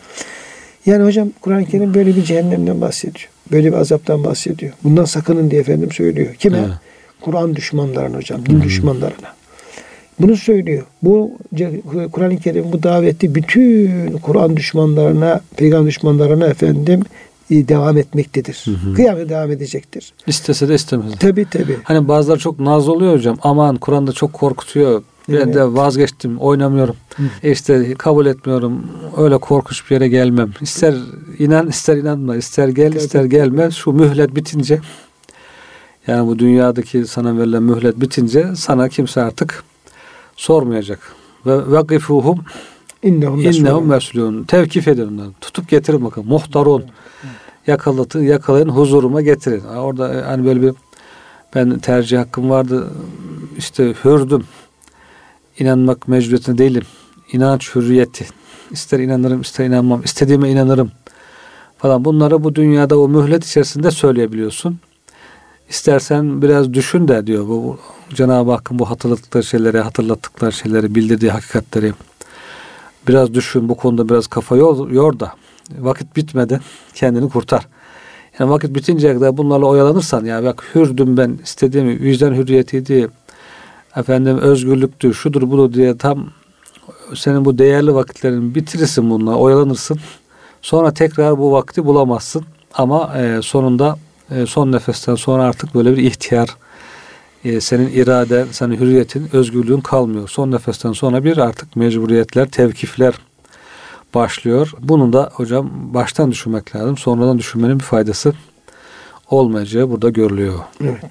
Yani 0.85 1.03
hocam 1.03 1.29
Kur'an-ı 1.41 1.65
Kerim 1.65 1.93
böyle 1.93 2.15
bir 2.15 2.23
cehennemden 2.23 2.81
bahsediyor. 2.81 3.29
Böyle 3.51 3.71
bir 3.71 3.77
azaptan 3.77 4.23
bahsediyor. 4.23 4.73
Bundan 4.83 5.05
sakının 5.05 5.51
diye 5.51 5.61
efendim 5.61 5.91
söylüyor. 5.91 6.35
Kime? 6.35 6.57
Evet. 6.57 6.69
Kur'an 7.21 7.55
düşmanlarına 7.55 8.17
hocam, 8.17 8.45
din 8.45 8.61
düşmanlarına. 8.61 9.35
Bunu 10.19 10.35
söylüyor. 10.35 10.83
Bu 11.03 11.31
Kur'an-ı 12.11 12.37
Kerim 12.37 12.65
bu 12.71 12.83
daveti 12.83 13.35
bütün 13.35 14.11
Kur'an 14.11 14.57
düşmanlarına, 14.57 15.41
peygamber 15.57 15.87
düşmanlarına 15.87 16.45
efendim 16.45 17.03
e, 17.51 17.67
devam 17.67 17.97
etmektedir. 17.97 18.65
hı. 18.85 18.93
Kıyamet 18.93 19.29
devam 19.29 19.51
edecektir. 19.51 20.13
İstese 20.27 20.69
de 20.69 20.75
istemez. 20.75 21.13
Tabi 21.19 21.45
tabi. 21.49 21.77
Hani 21.83 22.07
bazıları 22.07 22.39
çok 22.39 22.59
naz 22.59 22.89
oluyor 22.89 23.13
hocam. 23.13 23.37
Aman 23.41 23.75
Kur'an'da 23.77 24.11
çok 24.11 24.33
korkutuyor. 24.33 25.03
Ben 25.29 25.33
Evet. 25.33 25.55
de 25.55 25.73
vazgeçtim, 25.73 26.37
oynamıyorum. 26.37 26.95
E 27.43 27.51
işte 27.51 27.93
kabul 27.97 28.25
etmiyorum. 28.25 28.87
Öyle 29.17 29.37
korkunç 29.37 29.89
bir 29.89 29.95
yere 29.95 30.07
gelmem. 30.07 30.51
İster 30.61 30.95
inan, 31.39 31.67
ister 31.67 31.97
inanma, 31.97 32.35
ister 32.35 32.67
gel, 32.67 32.91
Tabii, 32.91 32.99
ister 32.99 33.25
gelme. 33.25 33.71
Şu 33.71 33.91
mühlet 33.91 34.35
bitince 34.35 34.79
yani 36.07 36.27
bu 36.27 36.39
dünyadaki 36.39 37.05
sana 37.05 37.37
verilen 37.37 37.63
mühlet 37.63 38.01
bitince 38.01 38.55
sana 38.55 38.89
kimse 38.89 39.21
artık 39.21 39.63
sormayacak. 40.35 40.99
Ve 41.45 41.71
vakifuhum 41.71 42.39
İnnehum 43.05 43.41
innehum 43.41 43.87
mesulun. 43.87 44.43
Tevkif 44.43 44.87
edin 44.87 45.07
onları. 45.07 45.29
Tutup 45.41 45.69
getirin 45.69 46.05
bakın. 46.05 46.25
Muhtarun. 46.27 46.83
Yakalatın, 47.67 48.23
yakalayın, 48.23 48.69
huzuruma 48.69 49.21
getirin. 49.21 49.63
Orada 49.63 50.13
e, 50.13 50.21
hani 50.21 50.45
böyle 50.45 50.61
bir 50.61 50.73
ben 51.55 51.79
tercih 51.79 52.19
hakkım 52.19 52.49
vardı. 52.49 52.89
İşte 53.57 53.93
hürdüm. 54.05 54.43
İnanmak 55.59 56.07
mecburiyetinde 56.07 56.57
değilim. 56.57 56.83
İnanç 57.31 57.75
hürriyeti. 57.75 58.25
İster 58.71 58.99
inanırım, 58.99 59.41
ister 59.41 59.65
inanmam. 59.65 60.01
İstediğime 60.03 60.49
inanırım. 60.49 60.91
Falan. 61.77 62.05
Bunları 62.05 62.43
bu 62.43 62.55
dünyada 62.55 62.99
o 62.99 63.07
mühlet 63.07 63.45
içerisinde 63.45 63.91
söyleyebiliyorsun. 63.91 64.79
İstersen 65.69 66.41
biraz 66.41 66.73
düşün 66.73 67.07
de 67.07 67.27
diyor. 67.27 67.47
Bu 67.47 67.77
Cenab-ı 68.13 68.51
Hakk'ın 68.51 68.79
bu 68.79 68.89
hatırlattıkları 68.89 69.43
şeyleri, 69.43 69.79
hatırlattıkları 69.79 70.51
şeyleri, 70.51 70.95
bildirdiği 70.95 71.31
hakikatleri 71.31 71.93
biraz 73.07 73.33
düşün. 73.33 73.69
Bu 73.69 73.75
konuda 73.75 74.09
biraz 74.09 74.27
kafa 74.27 74.55
yor, 74.55 74.89
yor 74.89 75.19
da 75.19 75.33
vakit 75.79 76.15
bitmeden 76.15 76.59
kendini 76.93 77.29
kurtar. 77.29 77.67
Yani 78.39 78.51
vakit 78.51 78.75
bitinceye 78.75 79.13
kadar 79.13 79.37
bunlarla 79.37 79.65
oyalanırsan 79.65 80.25
ya 80.25 80.43
bak 80.43 80.71
hürdüm 80.75 81.17
ben 81.17 81.39
istediğimi 81.43 82.01
vicdan 82.01 82.33
hürriyetiydi 82.33 83.09
efendim 83.95 84.37
özgürlüktü 84.37 85.13
şudur 85.13 85.41
budur 85.41 85.73
diye 85.73 85.97
tam 85.97 86.27
senin 87.15 87.45
bu 87.45 87.57
değerli 87.57 87.95
vakitlerini 87.95 88.55
bitirirsin 88.55 89.09
bununla 89.09 89.35
oyalanırsın. 89.35 89.99
Sonra 90.61 90.93
tekrar 90.93 91.37
bu 91.37 91.51
vakti 91.51 91.85
bulamazsın. 91.85 92.45
Ama 92.73 93.17
e, 93.17 93.41
sonunda 93.41 93.97
e, 94.31 94.45
son 94.45 94.71
nefesten 94.71 95.15
sonra 95.15 95.43
artık 95.43 95.75
böyle 95.75 95.97
bir 95.97 96.03
ihtiyar 96.03 96.49
e, 97.45 97.61
senin 97.61 97.87
iraden, 97.87 98.45
senin 98.51 98.77
hürriyetin, 98.77 99.29
özgürlüğün 99.33 99.81
kalmıyor. 99.81 100.29
Son 100.29 100.51
nefesten 100.51 100.91
sonra 100.91 101.23
bir 101.23 101.37
artık 101.37 101.75
mecburiyetler, 101.75 102.47
tevkifler 102.47 103.13
başlıyor. 104.13 104.73
Bunu 104.79 105.13
da 105.13 105.29
hocam 105.33 105.69
baştan 105.93 106.31
düşünmek 106.31 106.75
lazım. 106.75 106.97
Sonradan 106.97 107.37
düşünmenin 107.37 107.79
bir 107.79 107.83
faydası 107.83 108.33
olmayacağı 109.29 109.89
burada 109.89 110.09
görülüyor. 110.09 110.59
Evet. 110.83 111.03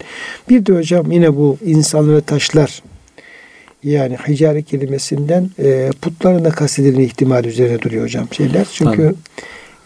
Bir 0.48 0.66
de 0.66 0.72
hocam 0.72 1.12
yine 1.12 1.36
bu 1.36 1.58
insan 1.64 2.14
ve 2.14 2.20
taşlar 2.20 2.82
yani 3.82 4.16
hicare 4.28 4.62
kelimesinden 4.62 5.50
e, 5.58 5.90
putların 6.02 6.44
da 6.44 6.50
kastedilme 6.50 7.04
ihtimali 7.04 7.48
üzerine 7.48 7.82
duruyor 7.82 8.04
hocam 8.04 8.28
şeyler. 8.32 8.66
Çünkü 8.72 8.96
Tabii. 8.96 9.14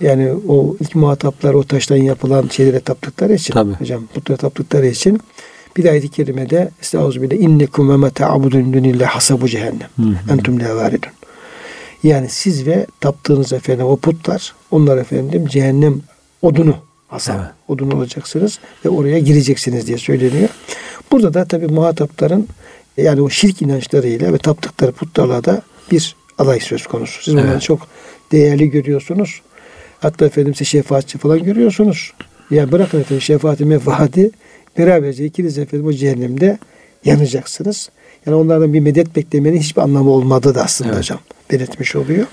Yani 0.00 0.32
o 0.48 0.76
ilk 0.80 0.94
muhataplar 0.94 1.54
o 1.54 1.64
taştan 1.64 1.96
yapılan 1.96 2.48
şeylere 2.48 2.80
taptıkları 2.80 3.34
için 3.34 3.54
Tabii. 3.54 3.72
hocam 3.72 4.06
putlara 4.14 4.36
taptıkları 4.38 4.86
için 4.86 5.20
bir 5.76 5.82
de 5.82 5.90
ayet-i 5.90 6.08
kerimede 6.08 6.70
Estağfirullah 6.82 7.34
innekum 7.34 7.90
ve 7.90 7.96
ma 7.96 8.10
ta'budun 8.10 8.72
dunillah 8.72 9.06
hasabu 9.08 9.48
cehennem. 9.48 9.88
Entum 10.32 10.60
la 10.60 10.76
varidun. 10.76 11.10
Yani 12.02 12.28
siz 12.28 12.66
ve 12.66 12.86
taptığınız 13.00 13.52
efendim 13.52 13.86
o 13.86 13.96
putlar 13.96 14.54
onlar 14.70 14.96
efendim 14.96 15.46
cehennem 15.46 16.00
odunu 16.42 16.74
hasap 17.08 17.36
Evet. 17.38 17.48
odunu 17.68 17.96
olacaksınız 17.96 18.58
ve 18.84 18.88
oraya 18.88 19.18
gireceksiniz 19.18 19.86
diye 19.86 19.98
söyleniyor. 19.98 20.48
Burada 21.12 21.34
da 21.34 21.44
tabi 21.44 21.66
muhatapların 21.66 22.48
yani 22.96 23.22
o 23.22 23.30
şirk 23.30 23.62
inançlarıyla 23.62 24.32
ve 24.32 24.38
taptıkları 24.38 24.92
putlarla 24.92 25.44
da 25.44 25.62
bir 25.92 26.16
alay 26.38 26.60
söz 26.60 26.86
konusu. 26.86 27.22
Siz 27.22 27.34
Evet. 27.34 27.62
çok 27.62 27.80
değerli 28.32 28.70
görüyorsunuz. 28.70 29.40
Hatta 30.00 30.26
efendim 30.26 30.54
size 30.54 30.64
şefaatçi 30.64 31.18
falan 31.18 31.42
görüyorsunuz. 31.42 32.12
Yani 32.50 32.72
bırakın 32.72 33.00
efendim 33.00 33.22
şefaati 33.22 33.64
mefahati 33.64 34.30
beraberce 34.78 35.24
ikiniz 35.24 35.58
efendim 35.58 35.86
o 35.86 35.92
cehennemde 35.92 36.58
yanacaksınız. 37.04 37.90
Yani 38.26 38.36
onlardan 38.36 38.74
bir 38.74 38.80
medet 38.80 39.16
beklemenin 39.16 39.58
hiçbir 39.58 39.82
anlamı 39.82 40.10
olmadığı 40.10 40.54
da 40.54 40.62
aslında 40.62 40.90
Evet. 40.90 40.98
hocam 40.98 41.18
belirtmiş 41.50 41.96
oluyor. 41.96 42.26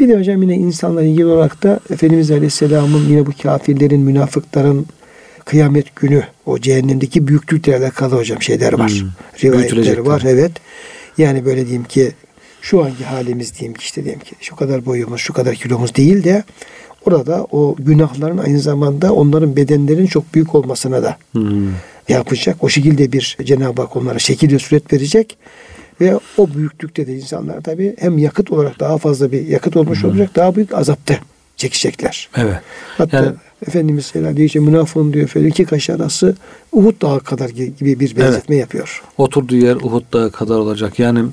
Bir 0.00 0.08
de 0.08 0.18
hocam 0.18 0.42
yine 0.42 0.54
insanla 0.54 1.02
ilgili 1.02 1.26
olarak 1.26 1.62
da 1.62 1.80
Efendimiz 1.90 2.30
Aleyhisselam'ın 2.30 3.08
yine 3.08 3.26
bu 3.26 3.30
kafirlerin, 3.42 4.00
münafıkların 4.00 4.86
kıyamet 5.44 5.96
günü 5.96 6.22
o 6.46 6.58
cehennemdeki 6.58 7.28
büyüklükle 7.28 7.76
alakalı 7.76 8.16
hocam 8.16 8.42
şeyler 8.42 8.72
var. 8.72 8.90
Hmm. 8.90 9.08
Rivayetler 9.44 9.98
var 9.98 10.22
evet. 10.26 10.52
Yani 11.18 11.44
böyle 11.44 11.62
diyeyim 11.62 11.84
ki 11.84 12.12
şu 12.60 12.84
anki 12.84 13.04
halimiz 13.04 13.58
diyeyim 13.58 13.74
ki 13.74 13.82
işte 13.84 14.04
diyeyim 14.04 14.20
ki 14.24 14.34
şu 14.40 14.56
kadar 14.56 14.86
boyumuz, 14.86 15.20
şu 15.20 15.32
kadar 15.32 15.54
kilomuz 15.54 15.94
değil 15.94 16.24
de 16.24 16.44
orada 17.06 17.46
o 17.50 17.76
günahların 17.78 18.38
aynı 18.38 18.60
zamanda 18.60 19.12
onların 19.14 19.56
bedenlerinin 19.56 20.06
çok 20.06 20.34
büyük 20.34 20.54
olmasına 20.54 21.02
da 21.02 21.16
Hmm. 21.32 21.68
yapacak. 22.08 22.64
O 22.64 22.68
şekilde 22.68 23.12
bir 23.12 23.36
Cenab-ı 23.44 23.82
Hak 23.82 23.96
onlara 23.96 24.18
şekil 24.18 24.52
ve 24.52 24.58
suret 24.58 24.92
verecek. 24.92 25.36
Ve 26.00 26.18
o 26.36 26.48
büyüklükte 26.54 27.06
de 27.06 27.14
insanlar 27.16 27.60
tabii 27.60 27.96
hem 27.98 28.18
yakıt 28.18 28.52
olarak 28.52 28.80
daha 28.80 28.98
fazla 28.98 29.32
bir 29.32 29.46
yakıt 29.46 29.76
olmuş 29.76 30.04
olacak. 30.04 30.30
Daha 30.36 30.56
büyük 30.56 30.74
azapta 30.74 31.14
çekecekler. 31.56 32.28
Evet. 32.36 32.56
Hatta 32.98 33.16
Yani- 33.16 33.32
Efendimiz 33.68 34.14
herhalde 34.14 34.44
işte 34.44 34.58
münafığın 34.58 35.12
diyor 35.12 35.24
efendim 35.24 35.48
iki 35.48 35.64
kaş 35.64 35.90
arası 35.90 36.36
Uhud 36.72 37.02
dağı 37.02 37.20
kadar 37.20 37.48
gibi 37.48 38.00
bir 38.00 38.16
benzetme 38.16 38.56
yapıyor. 38.56 39.02
Oturduğu 39.18 39.56
yer 39.56 39.76
Uhud 39.76 40.02
Dağı 40.12 40.30
kadar 40.30 40.54
olacak. 40.54 40.98
Yani 40.98 41.24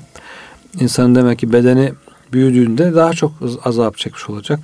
insan 0.80 1.14
demek 1.14 1.38
ki 1.38 1.52
bedeni 1.52 1.92
büyüdüğünde 2.32 2.94
daha 2.94 3.12
çok 3.12 3.32
az- 3.44 3.58
azap 3.64 3.96
çekmiş 3.96 4.30
olacak. 4.30 4.60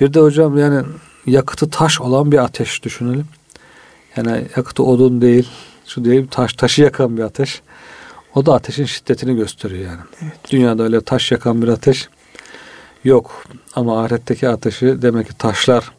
Bir 0.00 0.14
de 0.14 0.20
hocam 0.20 0.58
yani 0.58 0.86
yakıtı 1.26 1.70
taş 1.70 2.00
olan 2.00 2.32
bir 2.32 2.38
ateş 2.38 2.82
düşünelim. 2.82 3.24
Yani 4.16 4.46
yakıtı 4.56 4.82
odun 4.82 5.20
değil, 5.20 5.48
şu 5.86 6.04
değil 6.04 6.26
taş 6.30 6.52
taşı 6.52 6.82
yakan 6.82 7.16
bir 7.16 7.22
ateş. 7.22 7.62
O 8.34 8.46
da 8.46 8.54
ateşin 8.54 8.84
şiddetini 8.84 9.36
gösteriyor 9.36 9.84
yani. 9.90 10.00
Dünyada 10.50 10.82
öyle 10.82 11.00
taş 11.00 11.32
yakan 11.32 11.62
bir 11.62 11.68
ateş 11.68 12.08
yok. 13.04 13.44
Ama 13.74 14.02
ahiretteki 14.02 14.48
ateşi 14.48 15.02
demek 15.02 15.28
ki 15.28 15.34
taşlar 15.38 15.90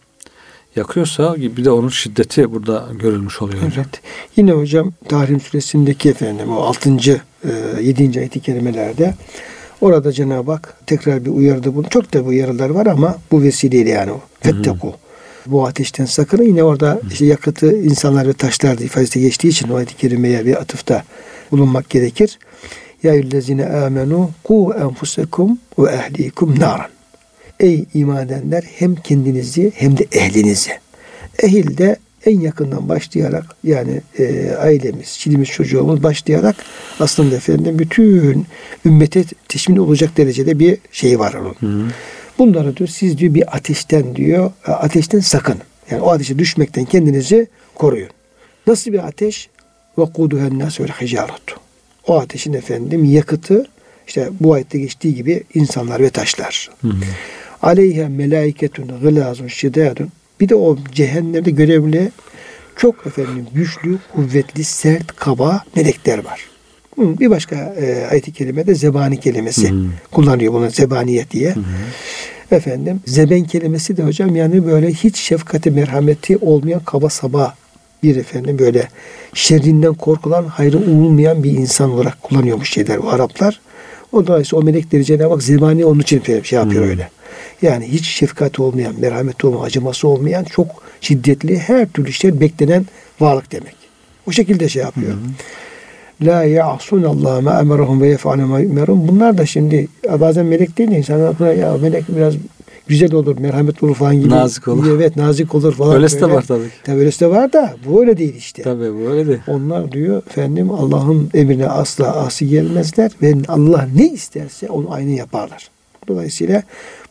yakıyorsa 0.75 1.35
bir 1.35 1.65
de 1.65 1.71
onun 1.71 1.89
şiddeti 1.89 2.51
burada 2.53 2.87
görülmüş 2.91 3.41
oluyor 3.41 3.63
hocam. 3.63 3.85
Evet. 3.87 4.01
Yine 4.35 4.51
hocam 4.51 4.93
Tahrim 5.09 5.39
suresindeki 5.39 6.09
efendim 6.09 6.57
o 6.57 6.61
6. 6.61 6.97
e, 7.43 7.81
7. 7.81 8.19
ayet-i 8.19 8.39
kerimelerde 8.39 9.13
orada 9.81 10.11
Cenab-ı 10.11 10.51
Hak 10.51 10.77
tekrar 10.85 11.25
bir 11.25 11.29
uyarıda 11.29 11.75
bunu. 11.75 11.89
Çok 11.89 12.13
da 12.13 12.25
bu 12.25 12.29
uyarılar 12.29 12.69
var 12.69 12.85
ama 12.85 13.17
bu 13.31 13.43
vesileyle 13.43 13.89
yani 13.89 14.11
o. 14.11 14.21
Fetteku. 14.41 14.93
Bu 15.45 15.67
ateşten 15.67 16.05
sakın. 16.05 16.43
Yine 16.43 16.63
orada 16.63 16.99
işte 17.11 17.25
yakıtı 17.25 17.77
insanlar 17.77 18.27
ve 18.27 18.33
taşlar 18.33 18.77
ifadesi 18.77 19.21
geçtiği 19.21 19.47
için 19.47 19.69
o 19.69 19.75
ayet-i 19.75 19.97
kerimeye 19.97 20.45
bir 20.45 20.55
atıfta 20.55 21.03
bulunmak 21.51 21.89
gerekir. 21.89 22.39
Ya 23.03 23.13
yüllezine 23.13 23.65
amenu 23.65 24.29
ku 24.43 24.73
enfusekum 24.81 25.59
ve 25.79 25.91
ehlikum 25.91 26.59
naran. 26.59 26.89
Ey 27.59 27.85
iman 27.93 28.25
edenler 28.25 28.63
hem 28.75 28.95
kendinizi 28.95 29.71
hem 29.75 29.97
de 29.97 30.05
ehlinizi. 30.11 30.71
Ehil 31.43 31.77
de 31.77 31.97
en 32.25 32.39
yakından 32.39 32.89
başlayarak 32.89 33.45
yani 33.63 34.01
e, 34.19 34.51
ailemiz, 34.51 35.19
çilimiz, 35.19 35.49
çocuğumuz 35.49 36.03
başlayarak 36.03 36.55
aslında 36.99 37.35
efendim 37.35 37.79
bütün 37.79 38.45
ümmete 38.85 39.23
teşmin 39.47 39.77
olacak 39.77 40.17
derecede 40.17 40.59
bir 40.59 40.77
şey 40.91 41.19
var 41.19 41.33
onun. 41.33 41.53
Hı. 41.53 41.91
Bunları 42.39 42.77
diyor 42.77 42.89
siz 42.89 43.17
diyor 43.17 43.33
bir 43.33 43.55
ateşten 43.57 44.15
diyor 44.15 44.51
e, 44.67 44.71
ateşten 44.71 45.19
sakın. 45.19 45.57
Yani 45.91 46.01
o 46.01 46.11
ateşe 46.11 46.39
düşmekten 46.39 46.85
kendinizi 46.85 47.47
koruyun. 47.75 48.09
Nasıl 48.67 48.93
bir 48.93 49.07
ateş? 49.07 49.49
Nas 50.59 50.79
vel 50.79 50.87
hicaretu. 50.87 51.55
O 52.07 52.19
ateşin 52.19 52.53
efendim 52.53 53.05
yakıtı 53.05 53.65
işte 54.07 54.29
bu 54.39 54.53
ayette 54.53 54.79
geçtiği 54.79 55.15
gibi 55.15 55.43
insanlar 55.53 55.99
ve 55.99 56.09
taşlar. 56.09 56.69
Aleyhe 57.61 58.07
melaiketun 58.07 58.99
gılazun 59.01 59.47
şidadun. 59.47 60.09
Bir 60.39 60.49
de 60.49 60.55
o 60.55 60.77
cehennemde 60.91 61.51
görevli 61.51 62.11
çok 62.75 63.07
efendim 63.07 63.45
güçlü, 63.53 63.97
kuvvetli, 64.15 64.63
sert, 64.63 65.15
kaba 65.15 65.63
melekler 65.75 66.25
var. 66.25 66.41
Bir 66.97 67.29
başka 67.29 67.55
e, 67.55 68.07
ayet-i 68.11 68.31
kerimede 68.31 68.75
zebani 68.75 69.19
kelimesi 69.19 69.69
Hı. 69.71 69.75
kullanıyor 70.11 70.53
bunu 70.53 70.69
zebaniyet 70.69 71.31
diye. 71.31 71.55
Efendim 72.51 72.99
zeben 73.05 73.43
kelimesi 73.43 73.97
de 73.97 74.03
hocam 74.03 74.35
yani 74.35 74.65
böyle 74.65 74.89
hiç 74.93 75.17
şefkati 75.17 75.71
merhameti 75.71 76.37
olmayan 76.37 76.79
kaba 76.85 77.09
saba 77.09 77.55
bir 78.03 78.15
efendim 78.15 78.59
böyle 78.59 78.87
şerrinden 79.33 79.93
korkulan 79.93 80.45
hayrı 80.45 80.77
umulmayan 80.77 81.43
bir 81.43 81.51
insan 81.51 81.91
olarak 81.91 82.23
kullanıyormuş 82.23 82.69
şeyler 82.69 83.03
bu 83.03 83.09
Araplar. 83.09 83.59
O 84.11 84.27
dolayısıyla 84.27 84.61
o 84.61 84.65
melekleri 84.65 85.05
Cenab-ı 85.05 85.33
Hak 85.33 85.43
zebani 85.43 85.85
onun 85.85 85.99
için 85.99 86.21
şey 86.23 86.35
yapıyor 86.59 86.83
Hmm. 86.83 86.89
öyle. 86.89 87.09
Yani 87.61 87.87
hiç 87.87 88.07
şefkati 88.07 88.61
olmayan, 88.61 88.93
merhameti 88.99 89.47
olmayan, 89.47 89.63
acıması 89.63 90.07
olmayan 90.07 90.43
çok 90.43 90.67
şiddetli 91.01 91.59
her 91.59 91.87
türlü 91.87 92.13
şey 92.13 92.39
beklenen 92.39 92.85
varlık 93.19 93.51
demek. 93.51 93.75
O 94.27 94.31
şekilde 94.31 94.69
şey 94.69 94.83
yapıyor. 94.83 95.13
La 96.21 96.43
ya'sun 96.43 97.03
Allah 97.03 97.41
ma 97.41 97.59
emerahum 97.59 98.01
ve 98.01 98.07
yef'alu 98.07 98.41
ma 98.41 98.59
yu'merun. 98.59 99.07
Bunlar 99.07 99.37
da 99.37 99.45
şimdi 99.45 99.87
bazen 100.19 100.45
melek 100.45 100.77
değil 100.77 100.91
de 100.91 100.97
insanlar 100.97 101.39
buna 101.39 101.53
ya 101.53 101.77
melek 101.77 102.03
biraz 102.15 102.33
güzel 102.87 103.13
olur, 103.13 103.37
merhamet 103.39 103.83
olur 103.83 103.95
falan 103.95 104.15
gibi. 104.15 104.29
Nazik 104.29 104.67
olur. 104.67 104.95
Evet, 104.95 105.15
nazik 105.15 105.55
olur 105.55 105.73
falan. 105.73 105.95
Öylesi 105.95 106.21
de 106.21 106.29
var 106.29 106.45
tabii. 106.47 106.67
Tabii 106.83 106.99
öylesi 106.99 107.19
de 107.19 107.29
var 107.29 107.53
da 107.53 107.75
bu 107.85 108.01
öyle 108.01 108.17
değil 108.17 108.35
işte. 108.35 108.61
Tabii 108.61 108.93
bu 108.93 109.09
öyle 109.09 109.27
de. 109.27 109.39
Onlar 109.47 109.91
diyor 109.91 110.23
efendim 110.29 110.71
Allah'ın 110.71 111.29
emrine 111.33 111.67
asla 111.67 112.15
asi 112.15 112.49
gelmezler 112.49 113.11
ve 113.21 113.33
Allah 113.47 113.87
ne 113.95 114.09
isterse 114.09 114.69
onu 114.69 114.93
aynı 114.93 115.11
yaparlar. 115.11 115.69
Dolayısıyla 116.07 116.63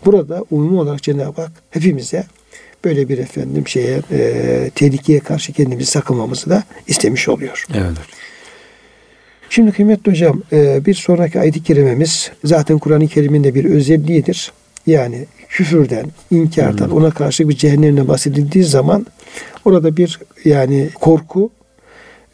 burada 0.04 0.44
umumi 0.50 0.80
olarak 0.80 1.02
Cenab-ı 1.02 1.40
Hak 1.40 1.52
hepimize 1.70 2.24
böyle 2.84 3.08
bir 3.08 3.18
efendim 3.18 3.68
şeye 3.68 4.02
e, 4.12 4.70
tehlikeye 4.74 5.20
karşı 5.20 5.52
kendimizi 5.52 5.90
sakınmamızı 5.90 6.50
da 6.50 6.62
istemiş 6.86 7.28
oluyor. 7.28 7.64
Evet. 7.74 7.96
Şimdi 9.50 9.72
kıymetli 9.72 10.10
hocam 10.12 10.42
e, 10.52 10.86
bir 10.86 10.94
sonraki 10.94 11.40
ayet-i 11.40 11.62
kerimemiz 11.62 12.30
zaten 12.44 12.78
Kur'an-ı 12.78 13.08
Kerim'in 13.08 13.44
de 13.44 13.54
bir 13.54 13.64
özelliğidir. 13.64 14.52
Yani 14.86 15.26
küfürden, 15.48 16.06
inkardan, 16.30 16.90
ona 16.90 17.10
karşı 17.10 17.48
bir 17.48 17.56
cehennemle 17.56 18.08
bahsedildiği 18.08 18.64
zaman 18.64 19.06
orada 19.64 19.96
bir 19.96 20.20
yani 20.44 20.88
korku 20.94 21.50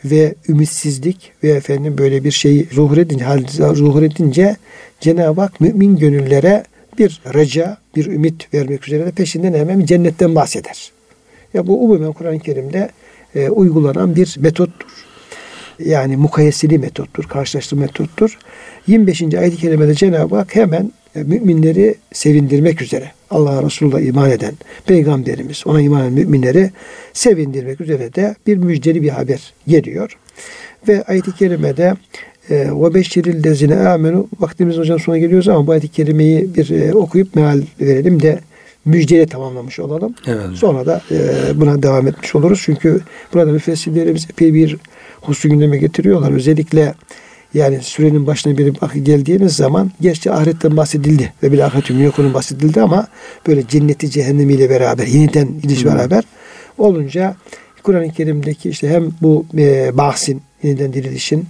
ve 0.04 0.34
ümitsizlik 0.48 1.32
ve 1.42 1.48
efendim 1.48 1.98
böyle 1.98 2.24
bir 2.24 2.30
şey 2.30 2.66
zuhur 2.72 2.98
edince, 2.98 3.24
hal 3.24 3.44
zuhur 3.74 4.02
edince 4.02 4.56
Cenab-ı 5.00 5.40
Hak 5.40 5.60
mümin 5.60 5.96
gönüllere 5.96 6.64
bir 6.98 7.20
reca, 7.34 7.76
bir 7.96 8.06
ümit 8.06 8.54
vermek 8.54 8.88
üzere 8.88 9.06
de 9.06 9.10
peşinden 9.10 9.54
hemen 9.54 9.84
cennetten 9.84 10.34
bahseder. 10.34 10.92
Ya 11.54 11.66
bu 11.66 11.84
umumen 11.84 12.12
Kur'an-ı 12.12 12.38
Kerim'de 12.38 12.90
e, 13.34 13.48
uygulanan 13.48 14.16
bir 14.16 14.36
metottur. 14.40 14.88
Yani 15.78 16.16
mukayeseli 16.16 16.78
metottur, 16.78 17.24
karşılaştırma 17.24 17.82
metottur. 17.82 18.38
25. 18.86 19.22
ayet-i 19.22 19.56
kerimede 19.56 19.94
Cenab-ı 19.94 20.36
Hak 20.36 20.56
hemen 20.56 20.92
e, 21.16 21.22
müminleri 21.22 21.94
sevindirmek 22.12 22.82
üzere 22.82 23.10
Allah'a 23.30 23.62
Resulullah 23.62 24.00
iman 24.00 24.30
eden 24.30 24.54
peygamberimiz 24.86 25.66
ona 25.66 25.80
iman 25.80 26.02
eden 26.02 26.12
müminleri 26.12 26.70
sevindirmek 27.12 27.80
üzere 27.80 28.14
de 28.14 28.36
bir 28.46 28.56
müjdeli 28.56 29.02
bir 29.02 29.08
haber 29.08 29.52
geliyor. 29.66 30.18
Ve 30.88 31.02
ayet-i 31.02 31.34
kerimede 31.34 31.94
ve 32.50 32.94
beşiril 32.94 33.44
lezine 33.44 33.88
amenu 33.88 34.28
vaktimiz 34.40 34.78
hocam 34.78 35.00
sona 35.00 35.18
geliyoruz 35.18 35.48
ama 35.48 35.66
bu 35.66 35.72
ayet-i 35.72 35.88
kerimeyi 35.88 36.54
bir 36.54 36.70
e, 36.70 36.94
okuyup 36.94 37.36
meal 37.36 37.62
verelim 37.80 38.22
de 38.22 38.40
müjdeyle 38.84 39.26
tamamlamış 39.26 39.78
olalım. 39.78 40.14
Evet. 40.26 40.46
Sonra 40.54 40.86
da 40.86 41.02
e, 41.10 41.20
buna 41.60 41.82
devam 41.82 42.06
etmiş 42.08 42.34
oluruz. 42.34 42.62
Çünkü 42.64 43.00
burada 43.34 43.52
müfessirlerimiz 43.52 44.26
epey 44.30 44.54
bir 44.54 44.76
husu 45.20 45.48
gündeme 45.48 45.78
getiriyorlar. 45.78 46.32
Özellikle 46.32 46.94
yani 47.54 47.82
sürenin 47.82 48.26
başına 48.26 48.58
bir 48.58 48.74
geldiğimiz 49.02 49.56
zaman 49.56 49.90
gerçi 50.00 50.32
ahiretten 50.32 50.76
bahsedildi 50.76 51.32
ve 51.42 51.52
bir 51.52 51.58
ahiret 51.58 51.90
yokunun 51.90 52.34
bahsedildi 52.34 52.80
ama 52.80 53.06
böyle 53.46 53.68
cenneti 53.68 54.10
cehennemiyle 54.10 54.70
beraber 54.70 55.06
yeniden 55.06 55.48
gidiş 55.62 55.84
beraber 55.84 56.24
olunca 56.78 57.36
Kur'an-ı 57.82 58.12
Kerim'deki 58.12 58.70
işte 58.70 58.88
hem 58.88 59.10
bu 59.22 59.46
e, 59.58 59.90
bahsin 59.98 60.42
yeniden 60.62 60.92
dirilişin 60.92 61.46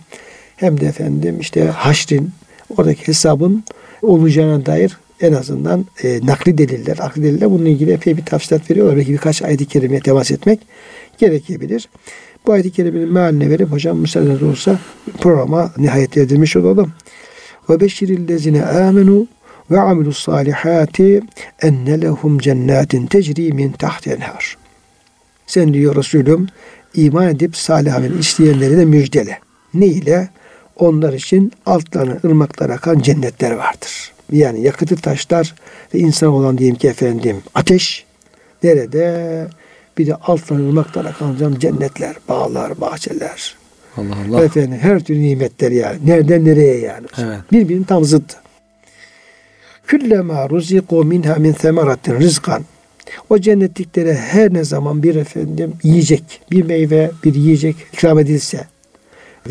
hem 0.62 0.80
de 0.80 0.86
efendim 0.86 1.40
işte 1.40 1.64
haşrin 1.64 2.30
oradaki 2.76 3.08
hesabın 3.08 3.64
olacağına 4.02 4.66
dair 4.66 4.98
en 5.20 5.32
azından 5.32 5.86
e, 6.02 6.26
nakli 6.26 6.58
deliller, 6.58 6.98
akli 7.00 7.22
deliller 7.22 7.50
bununla 7.50 7.68
ilgili 7.68 7.92
epey 7.92 8.16
bir 8.16 8.24
tafsilat 8.24 8.70
veriyorlar. 8.70 8.96
Belki 8.96 9.12
birkaç 9.12 9.42
ayet-i 9.42 9.66
kerimeye 9.66 10.00
temas 10.00 10.30
etmek 10.30 10.60
gerekebilir. 11.18 11.88
Bu 12.46 12.52
ayet-i 12.52 12.70
kerimenin 12.70 13.12
mealine 13.12 13.50
verip 13.50 13.72
hocam 13.72 13.98
müsaade 13.98 14.44
olsa 14.44 14.78
programa 15.20 15.72
nihayet 15.76 16.16
erdirmiş 16.16 16.56
olalım. 16.56 16.92
Ve 17.70 17.80
beşirillezine 17.80 18.64
amenu 18.64 19.26
ve 19.70 19.80
amilus 19.80 20.18
salihati 20.18 21.22
enne 21.62 22.00
lehum 22.00 22.38
cennetin 22.38 23.06
tecri 23.06 23.52
min 23.52 23.72
tahti 23.72 24.10
enhar. 24.10 24.56
Sen 25.46 25.74
diyor 25.74 25.96
Resulüm 25.96 26.46
iman 26.94 27.28
edip 27.28 27.56
salih 27.56 27.94
amel 27.94 28.18
işleyenleri 28.18 28.76
de 28.76 28.84
müjdele. 28.84 29.38
Ne 29.74 29.86
ile? 29.86 30.28
Onlar 30.76 31.12
için 31.12 31.52
altlarına 31.66 32.18
ırmaklar 32.24 32.70
akan 32.70 32.98
cennetler 32.98 33.50
vardır. 33.50 34.12
Yani 34.32 34.62
yakıtı 34.62 34.96
taşlar 34.96 35.54
ve 35.94 35.98
insan 35.98 36.28
olan 36.28 36.58
diyelim 36.58 36.76
ki 36.76 36.88
efendim 36.88 37.42
ateş 37.54 38.04
nerede? 38.62 39.46
Bir 39.98 40.06
de 40.06 40.14
altlarına 40.14 40.68
ırmaklar 40.68 41.04
akan 41.04 41.58
cennetler, 41.58 42.16
bağlar, 42.28 42.80
bahçeler. 42.80 43.56
Allah 43.96 44.14
Allah. 44.28 44.44
Efendim 44.44 44.78
her 44.80 45.00
türlü 45.00 45.22
nimetler 45.22 45.70
yani. 45.70 45.98
Nereden 46.04 46.44
nereye 46.44 46.78
yani. 46.78 47.06
Evet. 47.18 47.38
Birbirinin 47.52 47.84
tam 47.84 48.04
zıttı. 48.04 48.36
Küllema 49.86 50.50
ruziku 50.50 51.04
minha 51.04 51.34
min 51.34 51.52
semeratin 51.52 52.20
rizkan. 52.20 52.64
O 53.30 53.38
cennetliklere 53.38 54.14
her 54.14 54.54
ne 54.54 54.64
zaman 54.64 55.02
bir 55.02 55.14
efendim 55.14 55.72
yiyecek, 55.82 56.40
bir 56.50 56.62
meyve, 56.62 57.10
bir 57.24 57.34
yiyecek 57.34 57.76
ikram 57.92 58.18
edilse, 58.18 58.66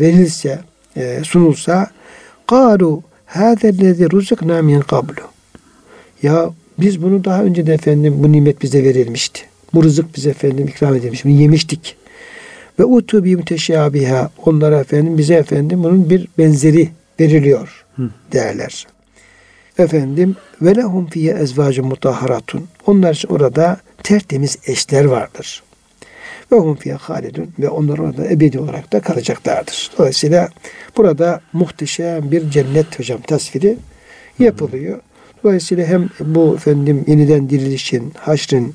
verilse, 0.00 0.58
e, 0.96 1.20
sunulsa 1.24 1.90
kalu 2.46 3.02
hâzellezî 3.26 4.10
ruziknâ 4.10 4.62
min 4.62 4.80
kablu. 4.80 5.22
Ya 6.22 6.50
biz 6.78 7.02
bunu 7.02 7.24
daha 7.24 7.42
önce 7.42 7.66
de 7.66 7.74
efendim 7.74 8.14
bu 8.18 8.32
nimet 8.32 8.62
bize 8.62 8.84
verilmişti. 8.84 9.40
Bu 9.74 9.84
rızık 9.84 10.16
bize 10.16 10.30
efendim 10.30 10.68
ikram 10.68 10.94
edilmiş. 10.94 11.24
Bunu 11.24 11.32
yemiştik. 11.32 11.96
Ve 12.78 12.84
utu 12.84 13.24
bi 13.24 13.36
müteşabiha. 13.36 14.30
Onlara 14.46 14.80
efendim 14.80 15.18
bize 15.18 15.34
efendim 15.34 15.82
bunun 15.82 16.10
bir 16.10 16.28
benzeri 16.38 16.88
veriliyor 17.20 17.84
derler. 18.32 18.86
Efendim 19.78 20.36
ve 20.62 20.76
lehum 20.76 21.06
fiye 21.06 21.34
ezvacun 21.34 21.86
mutahharatun. 21.86 22.68
Onlar 22.86 23.14
için 23.14 23.28
orada 23.28 23.76
tertemiz 24.02 24.58
eşler 24.66 25.04
vardır. 25.04 25.62
Ve 26.52 26.56
hum 26.56 26.76
fiye 26.76 26.94
halidun 26.94 27.48
ve 27.58 27.68
onlar 27.68 27.98
orada 27.98 28.30
ebedi 28.30 28.58
olarak 28.58 28.92
da 28.92 29.00
kalacaklardır. 29.00 29.90
Dolayısıyla 29.98 30.48
burada 30.96 31.40
muhteşem 31.52 32.30
bir 32.30 32.50
cennet 32.50 32.98
hocam 32.98 33.20
tasviri 33.20 33.76
yapılıyor. 34.38 35.00
Dolayısıyla 35.44 35.86
hem 35.86 36.10
bu 36.20 36.54
efendim 36.54 37.04
yeniden 37.06 37.50
dirilişin, 37.50 38.12
haşrin, 38.18 38.74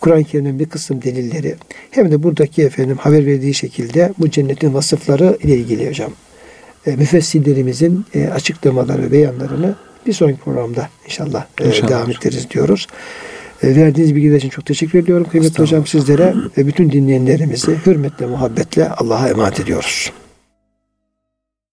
Kur'an-ı 0.00 0.24
Kerim'in 0.24 0.58
bir 0.58 0.66
kısım 0.66 1.02
delilleri 1.02 1.54
hem 1.90 2.10
de 2.10 2.22
buradaki 2.22 2.62
efendim 2.62 2.96
haber 2.96 3.26
verdiği 3.26 3.54
şekilde 3.54 4.12
bu 4.18 4.30
cennetin 4.30 4.74
vasıfları 4.74 5.38
ile 5.42 5.56
ilgili 5.56 5.88
hocam. 5.88 6.12
E, 6.86 6.96
müfessirlerimizin 6.96 8.04
e, 8.14 8.28
açıklamaları 8.28 9.02
ve 9.02 9.12
beyanlarını 9.12 9.74
bir 10.06 10.12
sonraki 10.12 10.38
programda 10.38 10.88
inşallah, 11.04 11.46
e, 11.60 11.66
İnşallah 11.66 11.88
devam 11.88 12.10
ederiz 12.10 12.50
diyoruz. 12.50 12.86
E, 13.62 13.76
verdiğiniz 13.76 14.14
bilgiler 14.14 14.36
için 14.36 14.48
çok 14.48 14.66
teşekkür 14.66 14.98
ediyorum 14.98 15.26
kıymetli 15.30 15.62
hocam 15.62 15.86
sizlere 15.86 16.34
ve 16.58 16.66
bütün 16.66 16.90
dinleyenlerimizi 16.90 17.76
hürmetle, 17.86 18.26
muhabbetle 18.26 18.88
Allah'a 18.88 19.28
emanet 19.28 19.60
ediyoruz. 19.60 20.12